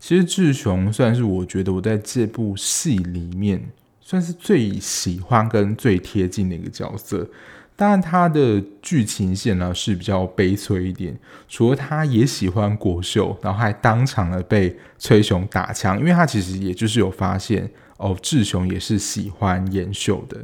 [0.01, 3.63] 其实志雄算是我觉得我在这部戏里面
[4.01, 7.29] 算是最喜欢跟最贴近的一个角色。
[7.77, 11.19] 当然，他的剧情线呢是比较悲催一点。
[11.49, 20.39] 除了他也喜欢国秀，然后还当场的被崔雄打枪，因为他其实也就是有发现哦，志雄也是喜欢妍秀的。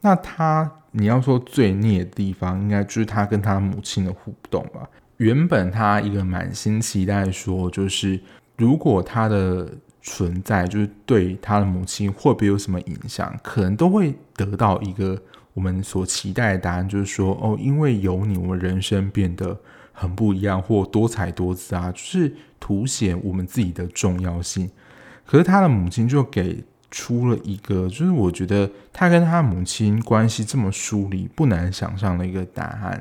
[0.00, 4.88] 那他你要说最孽的地方，应该就是他跟他母亲的互动吧。
[5.16, 8.20] 原本他一个满心期待说，就是
[8.56, 9.68] 如果他的
[10.02, 15.20] 存在就是对他的母亲会不会有什么影响，可能都会得到一个。
[15.60, 19.54] 我们所期待的答案就是说，哦，因为有你，我们人生变得
[19.92, 24.70] 很不一样，或多彩多姿啊，就是凸显我们自己的重要性。
[25.26, 32.92] 可是他的母亲就给出了一个，就是我觉得他跟他母亲关系这么疏离，不难想象的一个答案。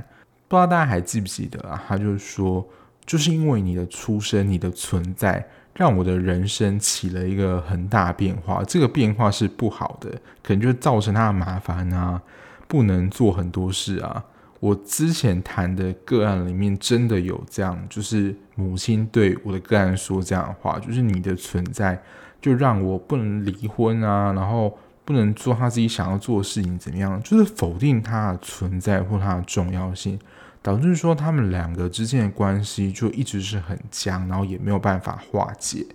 [0.49, 1.81] 不知道大家还记不记得啊？
[1.87, 2.67] 他就是说，
[3.05, 5.47] 就是因为你的出生，你的存在。
[5.75, 10.11] 让我的人生起了一个很大变化，这个变化是不好的，
[10.43, 12.21] 可能就造成他的麻烦啊，
[12.69, 14.23] 不能做很多事啊。
[14.61, 22.01] 我之前谈的个案里面真的有这样，就是母亲对我的个案说这样的话，就是你的存在
[22.41, 27.21] 就让我不能离婚啊，然后不能做他自己想要做的事情，怎么样？
[27.23, 30.19] 就是否定他的存在或他的重要性。
[30.61, 35.85] 导致说他们两个之间的关系就一直是很僵，然后也没有办法化解。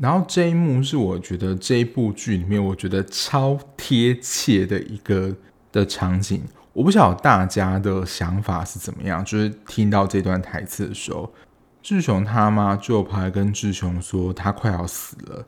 [0.00, 5.36] 然后这一幕是我觉得这一部剧里面我觉得超贴切的一个
[5.76, 6.42] 的场景。
[6.72, 11.32] 我不晓得大家的想法是怎么样，就是听到这段台词的时候，
[11.82, 15.46] 志雄他妈就跑来跟志雄说他快要死了，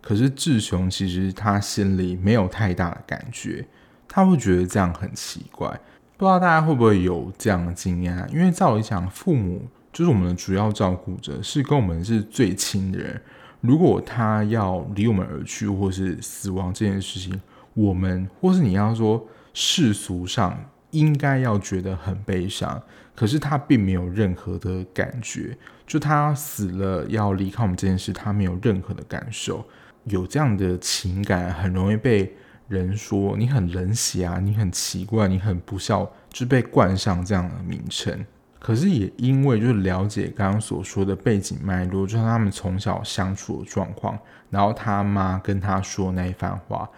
[0.00, 3.66] 可是志雄其实他心里没有太大的感觉，
[4.08, 5.68] 他会觉得这样很奇怪。
[6.16, 8.26] 不知道大家会不会有这样的经验？
[8.32, 13.20] 因为照理讲，父母就是我们的主要照顾者，是跟我们是最亲的人。
[13.60, 17.38] 如果他要离我们而去，或是死亡这件事情，
[17.74, 22.82] 我们或是你要说世俗上应该要觉得很悲伤，
[23.14, 25.56] 可是他并没有任何的感觉。
[25.86, 29.64] 就他死了要离开我们这件事，他没有任何的感受。
[30.04, 32.34] 有这样的情感，很容易被。
[32.68, 38.24] 人说你很冷血啊，你很奇怪，你很不孝，就被冠上这样的名称。
[38.58, 46.88] 可是也因为就是了解刚刚所说的背景脉络，就是他们从小相处的状况，然后他妈跟他说那一番话，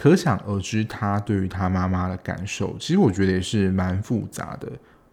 [0.00, 4.66] 可想而知他对于他妈妈的感受，其实我觉得也是蛮复杂的。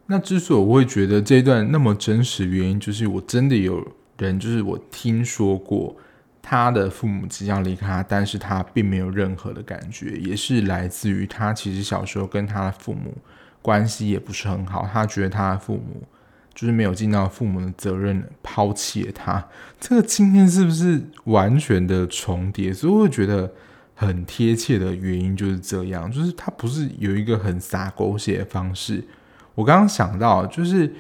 [0.06, 3.86] 那之所以我会觉得这一段那么真实，原因就是我真的有
[4.18, 5.94] 人，就是我听说过。
[6.50, 13.14] 他的父母即将离开他，但是他并没有任何的感觉，也是来自于他其实小时候跟他的父母
[13.62, 16.02] 关系也不是很好，他觉得他的父母
[16.56, 19.46] 就是没有尽到父母的责任，抛弃了他。
[19.78, 22.72] 这个经验是不是完全的重叠？
[22.72, 23.52] 所以我觉得
[23.98, 29.04] 很贴切的原因就是这样，就是他不是有一个很洒狗血的方式。
[29.56, 30.94] 我刚刚想到就是。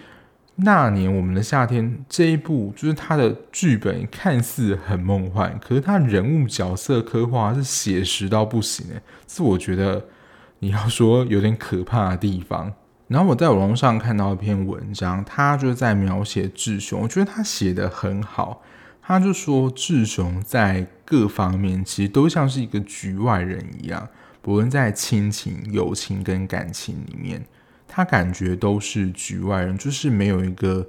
[0.60, 10.04] 那年我们的夏天这一部，就是他的剧本看似很梦幻，可是他人物角色刻画是写实到不行诶，是我觉得
[10.58, 12.74] 你要说有点可怕的地方。
[13.08, 18.64] 然后我在网络上看到一篇文章，他就在描写志雄，我觉得他写的很好。
[19.08, 24.06] 他就说志雄在各方面其实都像是一个局外人一样，
[24.42, 27.42] 不论在亲情、友情跟感情里面。
[27.88, 30.86] 他感觉都是局外人，就是没有一个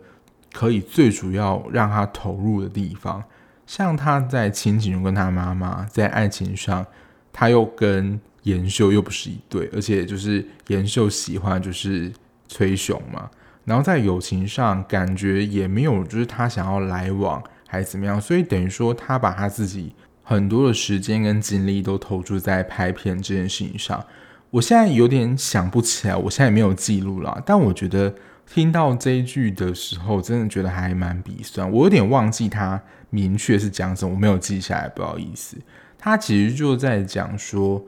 [0.52, 3.22] 可以最主要让他投入的地方。
[3.68, 6.84] 像他在亲情中跟他妈妈，在爱情上，
[7.32, 12.12] 他又跟延秀又不是一对，而且就是延秀喜欢就是
[12.48, 13.30] 崔雄嘛。
[13.64, 17.40] 然后在友情上，感觉也没有就是他想要来往
[17.70, 19.94] 还是怎么样，所以等于说他把他自己
[20.24, 24.02] 很多的时间跟精力都投注在拍片这件事情上。
[24.50, 27.42] 我现在有点想不起来，我现在也没有记录了。
[27.44, 28.14] 但我觉得
[28.46, 31.70] 听到这一句的时候，真的觉得还蛮鼻酸。
[31.70, 35.58] 我有点忘记他明确是讲什么，我没有记下来，不好意思。
[35.98, 37.84] 他其实就在讲说，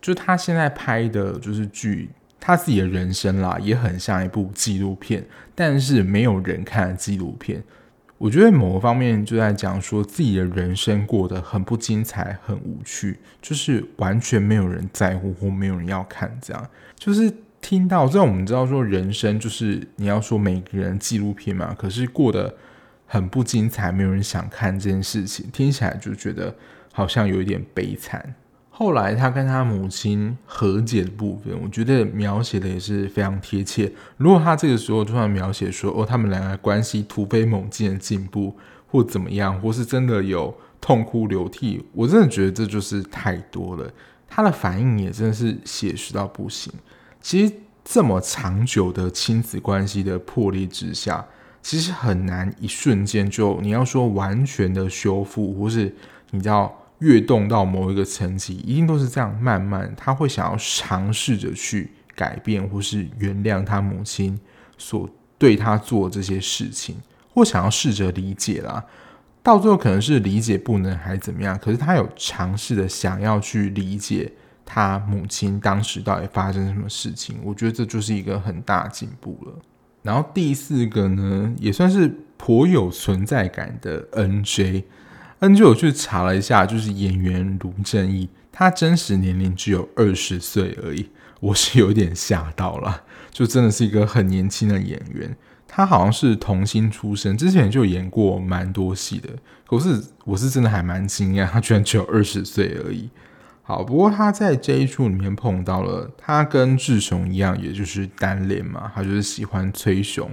[0.00, 2.10] 就他现在拍的就是剧，
[2.40, 5.24] 他自己的人生啦，也很像一部纪录片，
[5.54, 7.62] 但是没有人看纪录片。
[8.20, 18.06] 我觉得某个方面就在讲说自己的人生过得很不精彩、很无趣，就是完全没有人在乎或没有人要看，这样就是听到。
[18.06, 22.54] 这样我们知道说人生就是你要说每个人纪录片嘛，可是过得
[23.06, 26.54] 很不精彩，没有人想看这件事情，听起来就觉得
[26.92, 28.34] 好像有一点悲惨。
[28.80, 33.92] 后来他跟他母亲和解的部分，我觉得描写的也是非常贴切。
[34.16, 38.56] 如果他这个时候突然描写说，哦，他们两个关系突飞猛进的进步，
[38.86, 43.86] 或怎么样，或是真的有痛哭流涕，我真的觉得这就是太多了。
[44.26, 46.72] 他的反应也真的是写实到不行。
[47.20, 47.52] 其实
[47.84, 51.22] 这么长久的亲子关系的破裂之下，
[51.60, 55.94] 其实很难一瞬间就你要说完全的修复，或是
[56.30, 56.74] 你知道。
[57.00, 59.34] 跃动到某一个层级，一定都是这样。
[59.40, 64.38] 慢慢，他会想要尝试着去改变，或是原谅他母亲
[64.78, 66.96] 所对他做这些事情，
[67.34, 68.84] 或想要试着理解啦。
[69.42, 71.58] 到最后，可能是理解不能，还怎么样？
[71.58, 74.30] 可是他有尝试的想要去理解
[74.66, 77.38] 他母亲当时到底发生什么事情。
[77.42, 79.52] 我觉得这就是一个很大进步了。
[80.02, 84.84] 然后第四个呢，也算是颇有存在感的 N J
[85.40, 85.56] NJ。
[85.56, 91.08] NJ 我去查了一下，就是演员卢正义，他真实年龄只有二十岁而已，
[91.40, 95.36] 我是有点吓到了，就真的是一个很年轻的演员。
[95.66, 99.28] 他好像是童星出身，之前就演过蛮多戏的，
[99.66, 103.08] 可是我是真的还蛮惊讶，他居然只有二十岁而已。
[103.62, 110.28] 好，不过他在这一出里面碰到了，他跟志雄一样，也就是单恋嘛，他就是喜欢崔雄，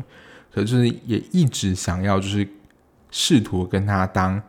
[0.51, 2.47] 可是也一直想要就是
[3.11, 4.41] 试图跟他当。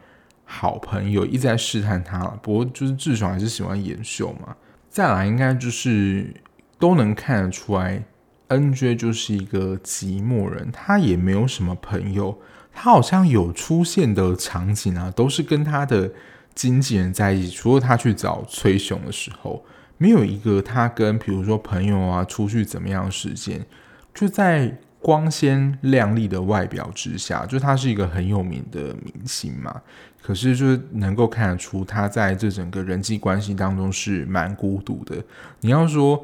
[0.51, 4.57] 好朋友一直在试探他了，不过就是志雄还是喜欢妍秀嘛。
[4.89, 6.35] 再来应该就是
[6.79, 8.03] 都能看得出来
[8.49, 12.39] ，NJ 就是一个寂寞人，他也没有什么朋友。
[12.73, 16.11] 他好像有出现的场景啊，都是跟他的
[16.55, 19.63] 经纪人在一起，除了他去找崔雄的时候，
[19.99, 23.67] 没有一个他跟比如说朋友啊出去怎么样的时间，
[24.15, 29.83] 就在光鲜亮丽的外表之下，就他是一个很有名的明星嘛。
[30.21, 35.17] 可是，就是能够看得出，他在这整个人际关系当中是蛮孤独的。
[35.61, 36.23] 你要说，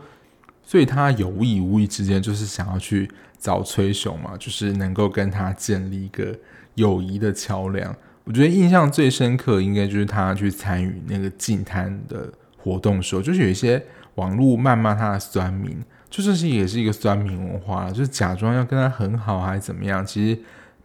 [0.63, 6.37] 所以他有意无意之间就是想要去找崔雄嘛，就是能够跟他建立一个
[6.75, 7.97] 友谊的桥梁。
[8.25, 13.83] 我觉得印象最深刻，应该就是他去参与那个净滩的活动的时候，就是有一些
[14.17, 20.39] 网络谩骂他的酸民，就这是也是一个酸民文化，就是假装要跟他很好还是怎么样，其实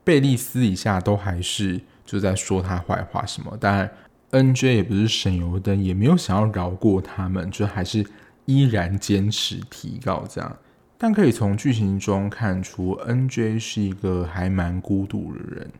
[0.05, 1.81] 贝利私底下都还是。
[2.09, 3.91] 就在说他坏话什么，当然
[4.31, 8.03] NJ 也不是省油灯，也没有想要饶过他们，就还是
[8.45, 10.57] 依然坚持提告这样。
[10.97, 15.71] 但可以从剧情中看出，NJ 是一个还蛮孤独的人。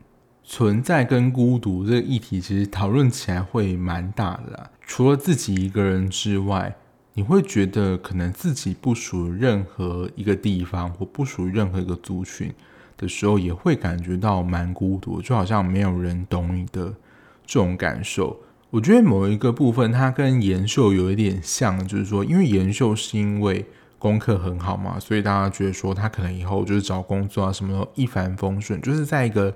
[0.44, 4.70] 存在跟孤独这个议题，其实讨论起来会蛮大的啦。
[4.86, 6.76] 除了自己一个人之外，
[7.14, 12.54] 你会觉得可能自己不属于任何一个地方，或不属于任何一个族群。
[13.00, 16.92] 的时候也会感觉到蛮孤独，就好像没有人懂你的
[17.46, 18.38] 这种感受。
[18.68, 23.64] 我觉得某一个部分，它跟妍秀有一点像，就是说，因为妍秀是因为
[23.98, 29.52] 功课很好嘛，所以大家觉得说他可能以后就是找工作啊什么的一帆风顺，就是在一个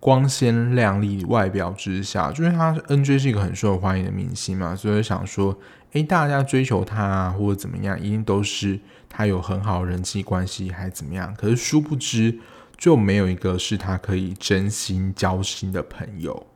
[0.00, 5.56] 光鲜亮丽外表之下，就是他 NJ 是一个很受欢迎的明星嘛，所以想说，
[5.92, 11.32] 哎，大家追求他啊或者怎么样，一定都是他有很好的人际关系还怎么样？
[11.36, 12.40] 可是殊不知。
[12.76, 16.46] 就没有一个是他可以真心交心的朋友。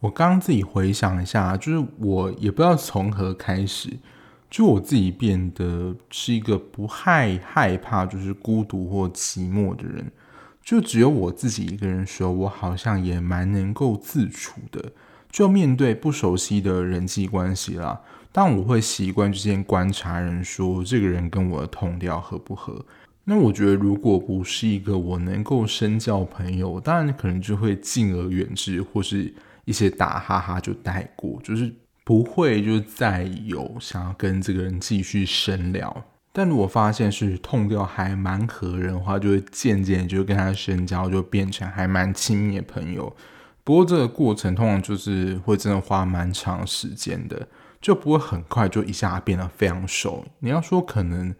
[0.00, 3.88] 我刚刚自己回想一下，就是我也不知道从何开始，
[4.50, 10.10] 就我自己变得是一个不害害怕，就是孤独或寂寞的人。
[10.64, 14.92] 就只有我自己一个人说，我好像也蛮能够自处的。
[15.30, 18.00] 就面对不熟悉的人际关系啦，
[18.30, 22.84] 但我会习惯之间观察人说，说这个人跟我的痛调合不合。
[23.24, 29.32] 那我觉得，如果不是一个我能够深交朋友，当然可能就会敬而远之，或是
[29.64, 36.04] 一些打哈哈就带过，就是不会就再有想要跟这个人继续深聊。
[36.32, 43.14] 但如果发现是痛掉还蛮合人的话，就会渐渐就跟他深交，就变成还蛮亲密的朋友。
[43.62, 47.46] 不过这个过程通常就是会真的花蛮长时间的，
[47.80, 50.24] 就不会很快就一下变得非常熟。
[50.40, 51.32] 你要说可能。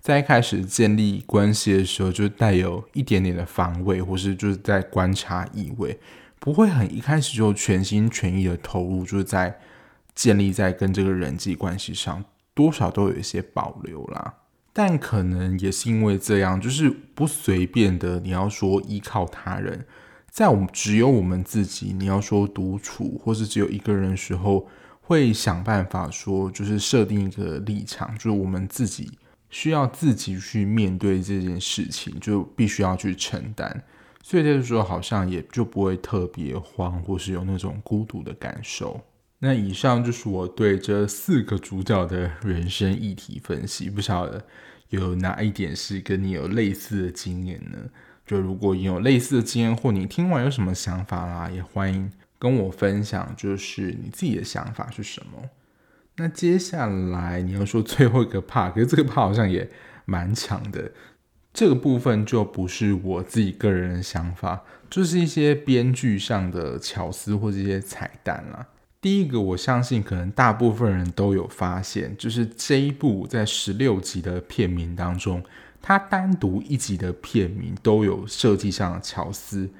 [0.00, 5.98] 在一开始建立关系的时候，就带有一点点的防卫，或是就是在观察意味，
[6.38, 9.60] 不会很一开始就全心全意的投入，就是在
[10.14, 12.24] 建立在跟这个人际关系上，
[12.54, 14.34] 多少都有一些保留啦。
[14.72, 19.84] 但可能也是因为这样，就是不随便的，你要说依靠他人，
[20.30, 24.66] 在我们只有我们自己，你要说独处，或是只有一个人的时候，
[25.02, 29.10] 会想办法说，就是设定一个立场，就是我们自己
[29.50, 33.84] 需要自己去面对这件事情，就必须要去承担。
[34.22, 39.00] 所以这个时候好像也就不会特别慌，或是有那种孤独的感受。
[39.38, 44.44] 那以上就是我对这四个主角的人生议题分析，不晓得
[44.90, 47.78] 有哪一点是跟你有类似的经验呢？
[48.26, 55.42] 就如果你有类似的经验，或你听完有什么想法啦，也欢迎跟我分享，就是你自己的想法是什么。
[56.20, 59.66] 那接下来你要说最后一个帕可是这个帕好像也
[60.04, 60.92] 蛮强的。
[61.52, 68.68] 这个部分就不是我自己个人的想法，就是一些编剧上的巧思或这些彩蛋啦。
[69.00, 75.42] 第一个，我相信可能大部分人都有发现，就是这一部在十六集的片名当中，
[75.80, 79.70] 它单独一集的片名都有设计上的巧思。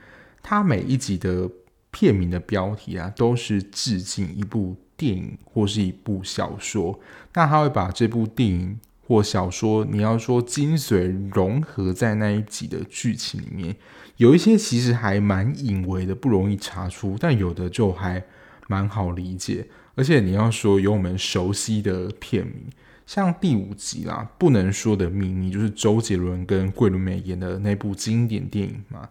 [0.42, 1.48] 它每一集的
[1.90, 7.00] 片名的标题啊，都是致敬一部电影或是一部小说。
[7.32, 8.78] 那他会把这部电影。
[9.10, 13.74] 或小说，你要说精髓融合在那一集的剧情里面，
[14.18, 18.22] 有一些其实还蛮隐微的，不容易查出；但有的就还
[18.68, 19.66] 蛮好理解。
[19.96, 22.66] 而且你要说有我们熟悉的片名，
[23.04, 29.08] 像第五集啦，《不能说的秘密》，就是周杰伦跟桂纶镁演的那部经典电影嘛。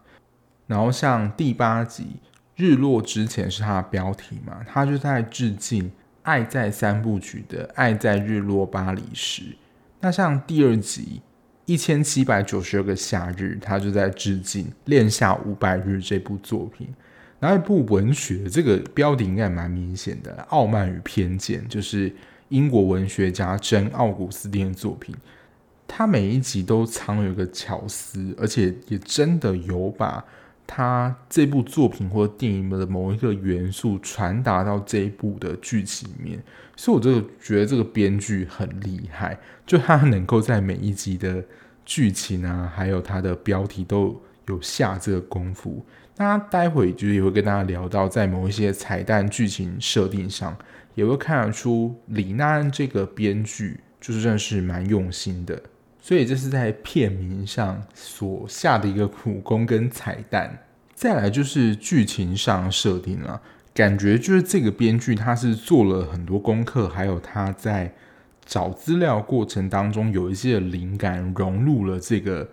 [0.66, 2.04] 然后像第八集
[2.60, 5.86] 《日落之前》是它的标题嘛，它就在致敬
[6.24, 9.44] 《爱在三部曲》的《爱在日落巴黎时》。
[10.02, 11.22] 那像第二集
[11.66, 16.86] 一千七百九十二个夏日，他就在致敬《恋夏五百日》这部作品。
[17.40, 22.14] 然后一部文学，这个标题应该蛮明显的，《傲慢与偏见》就是
[22.50, 25.16] 英国文学家珍·奥古斯丁的作品。
[25.88, 30.22] 他每一集都藏有一个巧思，而且也真的有把。
[30.72, 36.44] 他这部作品或者电影的某一个元素传达到这一部的剧情里面，
[36.76, 41.44] 所以我就觉得这个编剧很厉害，就他能够在每一集的
[41.84, 45.84] 剧情啊，还有他的标题都有下这个功夫。
[46.16, 50.56] 那待会就是也会跟大家聊到，在某一些彩蛋剧情设定上，
[50.94, 55.60] 也会看得出李娜这个编剧就是真的是蛮用心的。
[56.10, 60.66] 所以这是在片名上所下的一个苦功跟彩蛋。
[60.96, 63.40] 再来就是剧情上设定了，
[63.76, 67.94] 感觉就是这个编剧他是做了很多功课，还有他在
[68.44, 72.50] 找资料过程当中有一些灵感融入了这个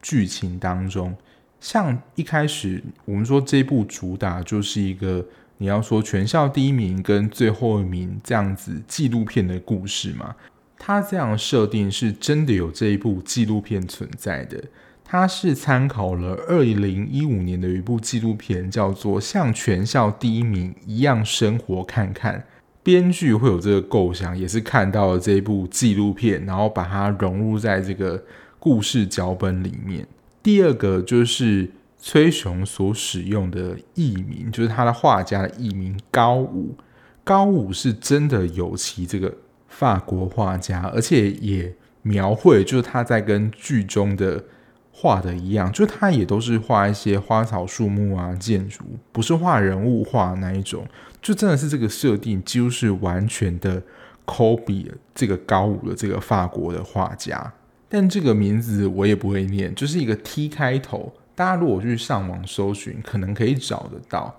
[0.00, 1.12] 剧情当中。
[1.58, 5.26] 像一开始我们说这部主打就是一个
[5.58, 10.36] 你要说全校第一名跟最后一名这样子纪录片的故事嘛。
[10.84, 14.60] 他这样设定是真的有这一部纪录片存在的，
[15.04, 22.40] 他是参考了二零一五年的一部纪录片，叫做《像全校第一名一样生活看看》。
[22.82, 28.20] 编剧会有这个构想，也是看到了这一部纪录片，然后把它融入在这个
[28.58, 30.04] 故事脚本里面。
[30.42, 36.74] 第二个就是崔雄所使用的艺名，就是他的画家的艺名高武。
[37.22, 39.32] 高武是真的有其这个。
[39.72, 44.44] 法国画家，而且也描绘，就是他在跟剧中的
[44.92, 50.86] 画的一样，就他也都是画一些花草树木啊、建筑，不是画人物画那一种，
[51.22, 53.82] 就真的是这个设定几乎是完全的
[54.26, 57.52] copy 这个高武的这个法国的画家。
[57.88, 64.34] 但这个名字我也不会念，就是一个 T 开头，大家如果去上网搜寻，可能可以找得到。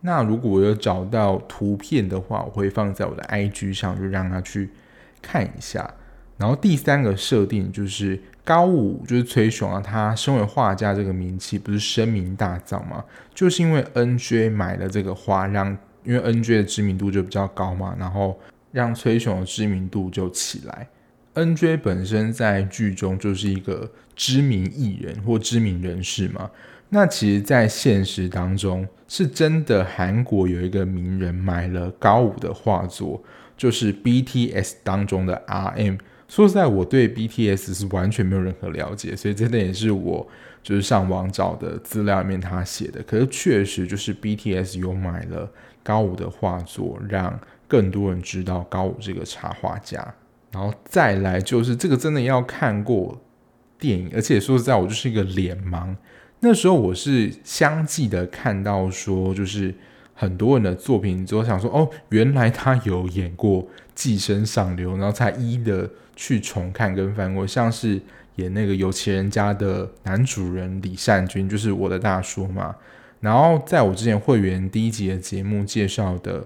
[0.00, 4.70] 那如果我有找到图片的话，我会放在我的 IG 上，就让他去
[5.20, 5.92] 看一下。
[6.36, 13.04] 然后第三个设定就是高武，就是崔雄啊，他身为画家这个名气不是声名大噪吗？
[13.34, 18.38] 就是因为 NJ 买了这个画，让因为 NJ 的知名度就比较高嘛，然后
[18.70, 20.86] 让崔雄的知名度就起来。
[21.34, 26.48] NJ 本身在剧中就是一个知名艺人或知名人士嘛。
[26.90, 29.84] 那其实，在现实当中，是真的。
[29.84, 33.22] 韩国有一个名人买了高武的画作，
[33.56, 35.98] 就是 BTS 当中的 RM。
[36.28, 40.26] 说实在，我对 BTS 是完全没有任何了解，所以这点也是我
[40.62, 43.02] 就是上网找的资料里面他写的。
[43.02, 45.50] 可是确实就是 BTS 有买了
[45.82, 50.14] 高武的画作，让更多人知道高武这个插画家。
[50.50, 53.20] 然后再来就是这个真的要看过
[53.78, 55.94] 电影，而且说实在，我就是一个脸盲。
[56.40, 59.74] 那时候我是相继的看到说，就是
[60.14, 63.62] 很多人的作品之后想说，哦，原来他有演过
[63.94, 68.00] 《寄生上流》，然后才一一的去重看跟翻过，像是
[68.36, 72.74] 演那个有钱人家的男主人李善均，就是我的大叔嘛。
[73.20, 76.40] 然后在我之前会员第一集的节目介绍的《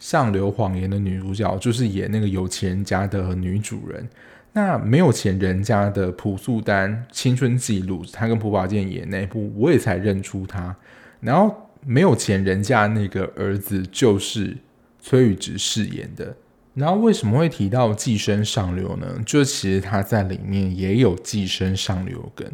[0.00, 4.08] 上流谎言》的女主角，就是演那个有钱人家的女主人。
[4.52, 10.74] 那没有钱人家的朴素丹青春记录，他跟朴宝剑演那部，我也才认出他。
[11.20, 14.56] 然后没有钱人家那个儿子就是
[15.00, 16.34] 崔宇植饰演的。
[16.74, 19.06] 然后为什么会提到寄生上流呢？
[19.26, 22.48] 就其实他在里面也有寄生上流梗，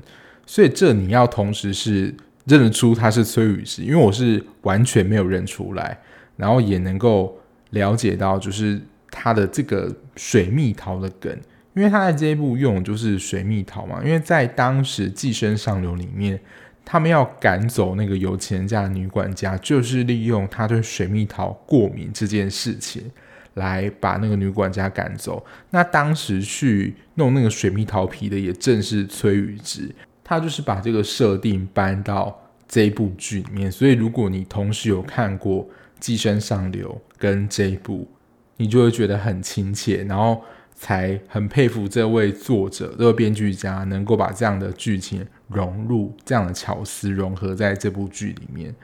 [0.47, 2.15] 所以这你要同时是
[2.47, 5.99] 认得出他是崔宇植，因为我是完全没有认出来，
[6.37, 7.39] 然后也能够
[7.71, 8.81] 了解到就是
[9.11, 11.39] 他的这个水蜜桃的梗，
[11.75, 16.41] 因为他在这一部用就是水蜜桃嘛，因为在当时寄生上流里面，
[16.85, 23.11] 他们要赶走那个有钱人家的女管家，就是利用他对水蜜桃过敏这件事情。
[23.55, 25.47] 来把那个女管家赶走。
[25.71, 29.95] 那当时去弄那个水蜜桃皮的，也正是崔宇植。
[30.25, 33.71] 他就是把这个设定搬到这一部剧里面。
[33.71, 35.63] 所以，如果你同时有看过
[36.01, 38.09] 《寄生上流》跟这一部，
[38.57, 40.43] 你就会觉得很亲切，然后
[40.85, 48.75] 才很佩服这位作者、这位编剧家能够把这样的剧情融入这样的巧思，融合在这部剧里面。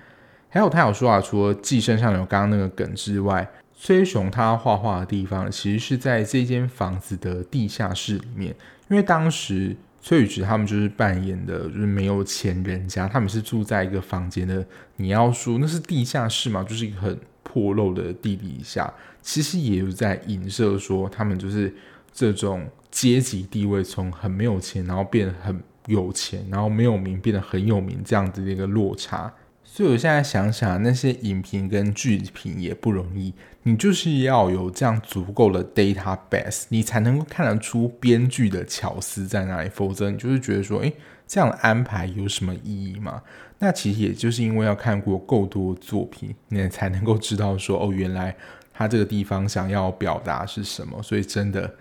[0.49, 3.47] 还有，他有说啊，除了《寄生上有》刚刚那个梗之外，
[3.77, 8.57] 崔雄他画画的地方，其实是在这间房子的地下室里面。
[8.89, 14.65] 因为当时崔宇植他们就是扮演的，就是没有钱人家，他们是住在一个房间的。
[14.97, 18.93] 你要说那是地下室嘛，就是一个很破漏的地底下。
[19.23, 21.75] 其实也有在影射说，他们就是
[22.13, 29.33] 这种阶级地位从很没有钱，然后变得很有钱，然后没有名变得很有名这样子的一个落差。
[29.63, 33.33] 所以我现在想想，那些影评跟剧评也不容易。
[33.63, 39.69] 你就是要有这样足够的 database，你才能够看得出编剧的巧思在哪里。
[39.69, 40.93] 否则，你就是觉得说，诶，
[41.29, 43.23] 这样的安排有什么意义吗？
[43.63, 48.35] 那其实也就是因为要看过够多作品，你才能够知道说，哦，原来
[48.73, 51.01] 他这个地方想要表达是什么。
[51.03, 51.75] 所以，真的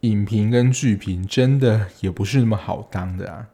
[0.00, 3.46] 影评跟剧评真的也不是那么好当的啊。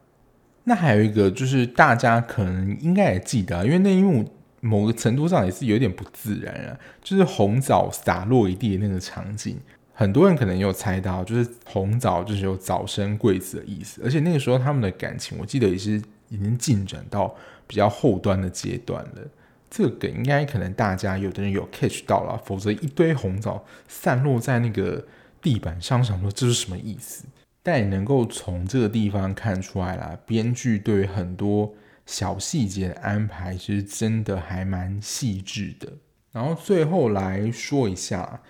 [0.64, 9.59] 那还有一个就是大家可能应该也记得，因为那一幕某个程度上也是有点不自然啊，就是红枣洒落一地的那个场景，
[9.93, 17.35] 很多人可能也有猜到，就是红枣就是有早生贵子的意思，而且那个时候他们的感情，我记得也是已经进展到
[17.73, 19.23] 比较后端的阶段了。
[19.70, 25.07] 这个应该可能大家有的人有 catch 到了，否则一堆红枣散落在那个
[25.41, 27.25] 地板上，想说这是什么意思？
[27.62, 31.73] 但也能够从这个地方看出来啦，编剧对很多
[32.05, 35.91] 小细节的安排其实真的还蛮细致的。
[36.33, 38.43] 然后最后来说一下，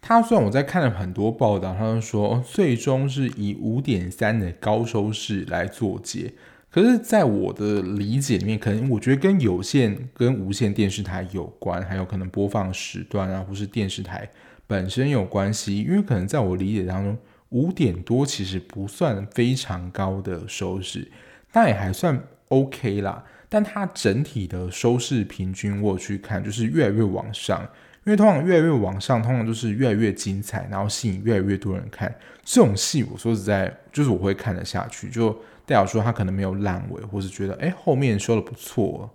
[0.00, 6.32] 他虽然我在看了很多报道，他都说最终是以五点三的高收视来做结，
[6.70, 14.28] 可是，在我的理解里面，可能我觉得跟有线跟无线电视台有关，还有可能播放时段啊，或是电视台
[14.66, 17.16] 本身有关系，因为可能在我理解当中。
[17.48, 21.10] 五点多其实不算非常高的收视，
[21.50, 23.24] 但也还算 OK 啦。
[23.48, 27.60] 但它整体的收视平均，我去看就是越来越往上，
[28.04, 32.14] 因为通常越来越往上，通常就是越来越精彩，然后吸引越来越多人看。
[32.44, 35.36] 这种戏，我说实在，就是我会看得下去，就
[35.70, 39.08] 代表说他可能没有烂尾，或是觉得哎后面收的不错。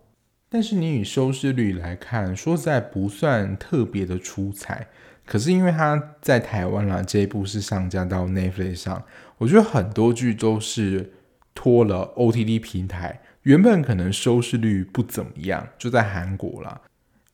[0.48, 4.88] 但是你以收视率来看，说实在不算特别的出彩。
[5.26, 9.04] 可是因为他在台湾啦，这一部是上架到 Netflix 上，
[9.40, 11.12] 我觉得很多剧都是
[11.54, 16.80] 拖了 OTT 平台，原本可能收视率不怎么样，就在韩国啦。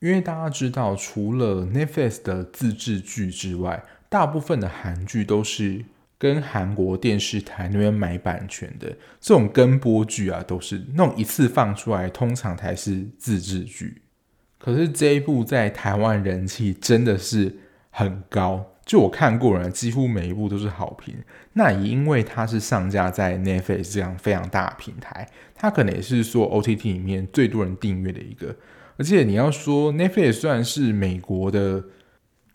[0.00, 5.84] 因为大家知道，除了 Netflix 的自制剧之外，大部分的韩剧都是
[6.22, 8.86] 跟韩国电视台那边买版权的，
[9.20, 14.02] 这种跟播剧啊，都是那种一次放出来，通常才是自制剧。
[14.60, 17.56] 可是这一部在台湾人气真的是。
[17.94, 21.14] 很高，就我看过了，几乎每一部都是好评。
[21.52, 28.56] 那也因为它是上架在 Netflix 这样非常大的平台，它可能也是说 OTT 里面最多人订阅的一个。
[28.96, 31.84] 而且你要说 Netflix 虽然是美国的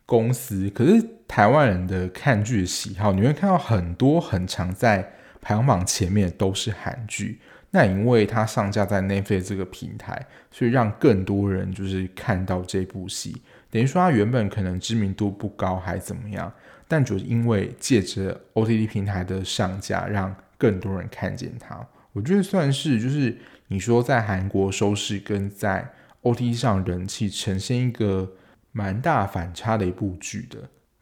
[0.07, 7.39] 公司，可是台湾人的看剧喜好，你会看到很多很常在排行榜前面都是韩剧。
[7.71, 13.41] 那因为它上架在 Netflix 这个平台，所以让更多人就是看到这部戏。
[13.69, 16.51] 等于说，它原本可能知名度不高，还怎么样？
[16.87, 21.85] 但就是因为借着 OTT 平台的上架，让更多人看见它。
[22.13, 25.87] 我觉得算是就是你说在韩国收视跟在
[26.23, 28.31] OTT 上人气呈现一个
[28.71, 30.57] 蛮大反差的一部剧的。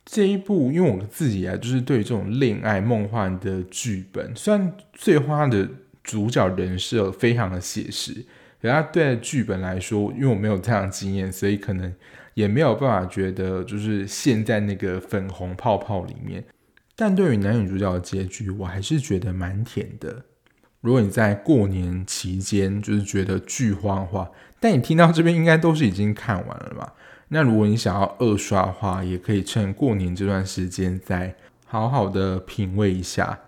[0.05, 5.67] 这一部，因为我自己啊，就是对这种恋爱梦幻的剧本，虽然最花的
[6.03, 8.13] 主角人设非常的写实。
[8.61, 11.93] 可是他对剧本来说，因为我没有这样的经验，所以可能
[12.33, 16.43] 也没有办法觉得就是陷在那个粉红泡泡里面。
[16.95, 20.23] 但对于男女主角的结局，我还是觉得蛮甜的。
[20.81, 26.93] 如果你在过年期间就是觉得剧荒的话，但你听到这边应该都是已经看完了吧？
[27.29, 33.39] 那如果你想要二刷的话，也可以趁过年这段时间再好好的品味一下。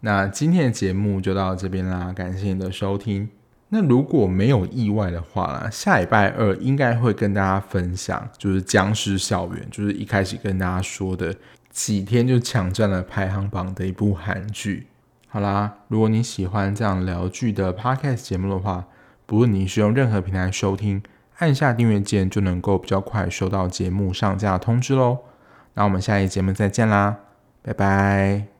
[0.00, 3.28] 那今天的节目就到这边啦，感谢你的收听。
[3.70, 11.34] 那如果没有意外的话啦，下礼拜二应该会跟大家分享，就是《僵尸校园》，就是一开始跟大家说的，
[11.70, 14.86] 几天就抢占了排行榜的一部韩剧。
[15.26, 18.84] 好啦，如果你喜欢这样聊剧的 Podcast 节目的话，
[19.26, 21.02] 不论你是用任何平台收听，
[21.38, 25.18] 按下订阅键就能够比较快收到节目上架通知喽。
[25.74, 27.16] 那我们下一节目再见啦，
[27.62, 28.53] 拜拜。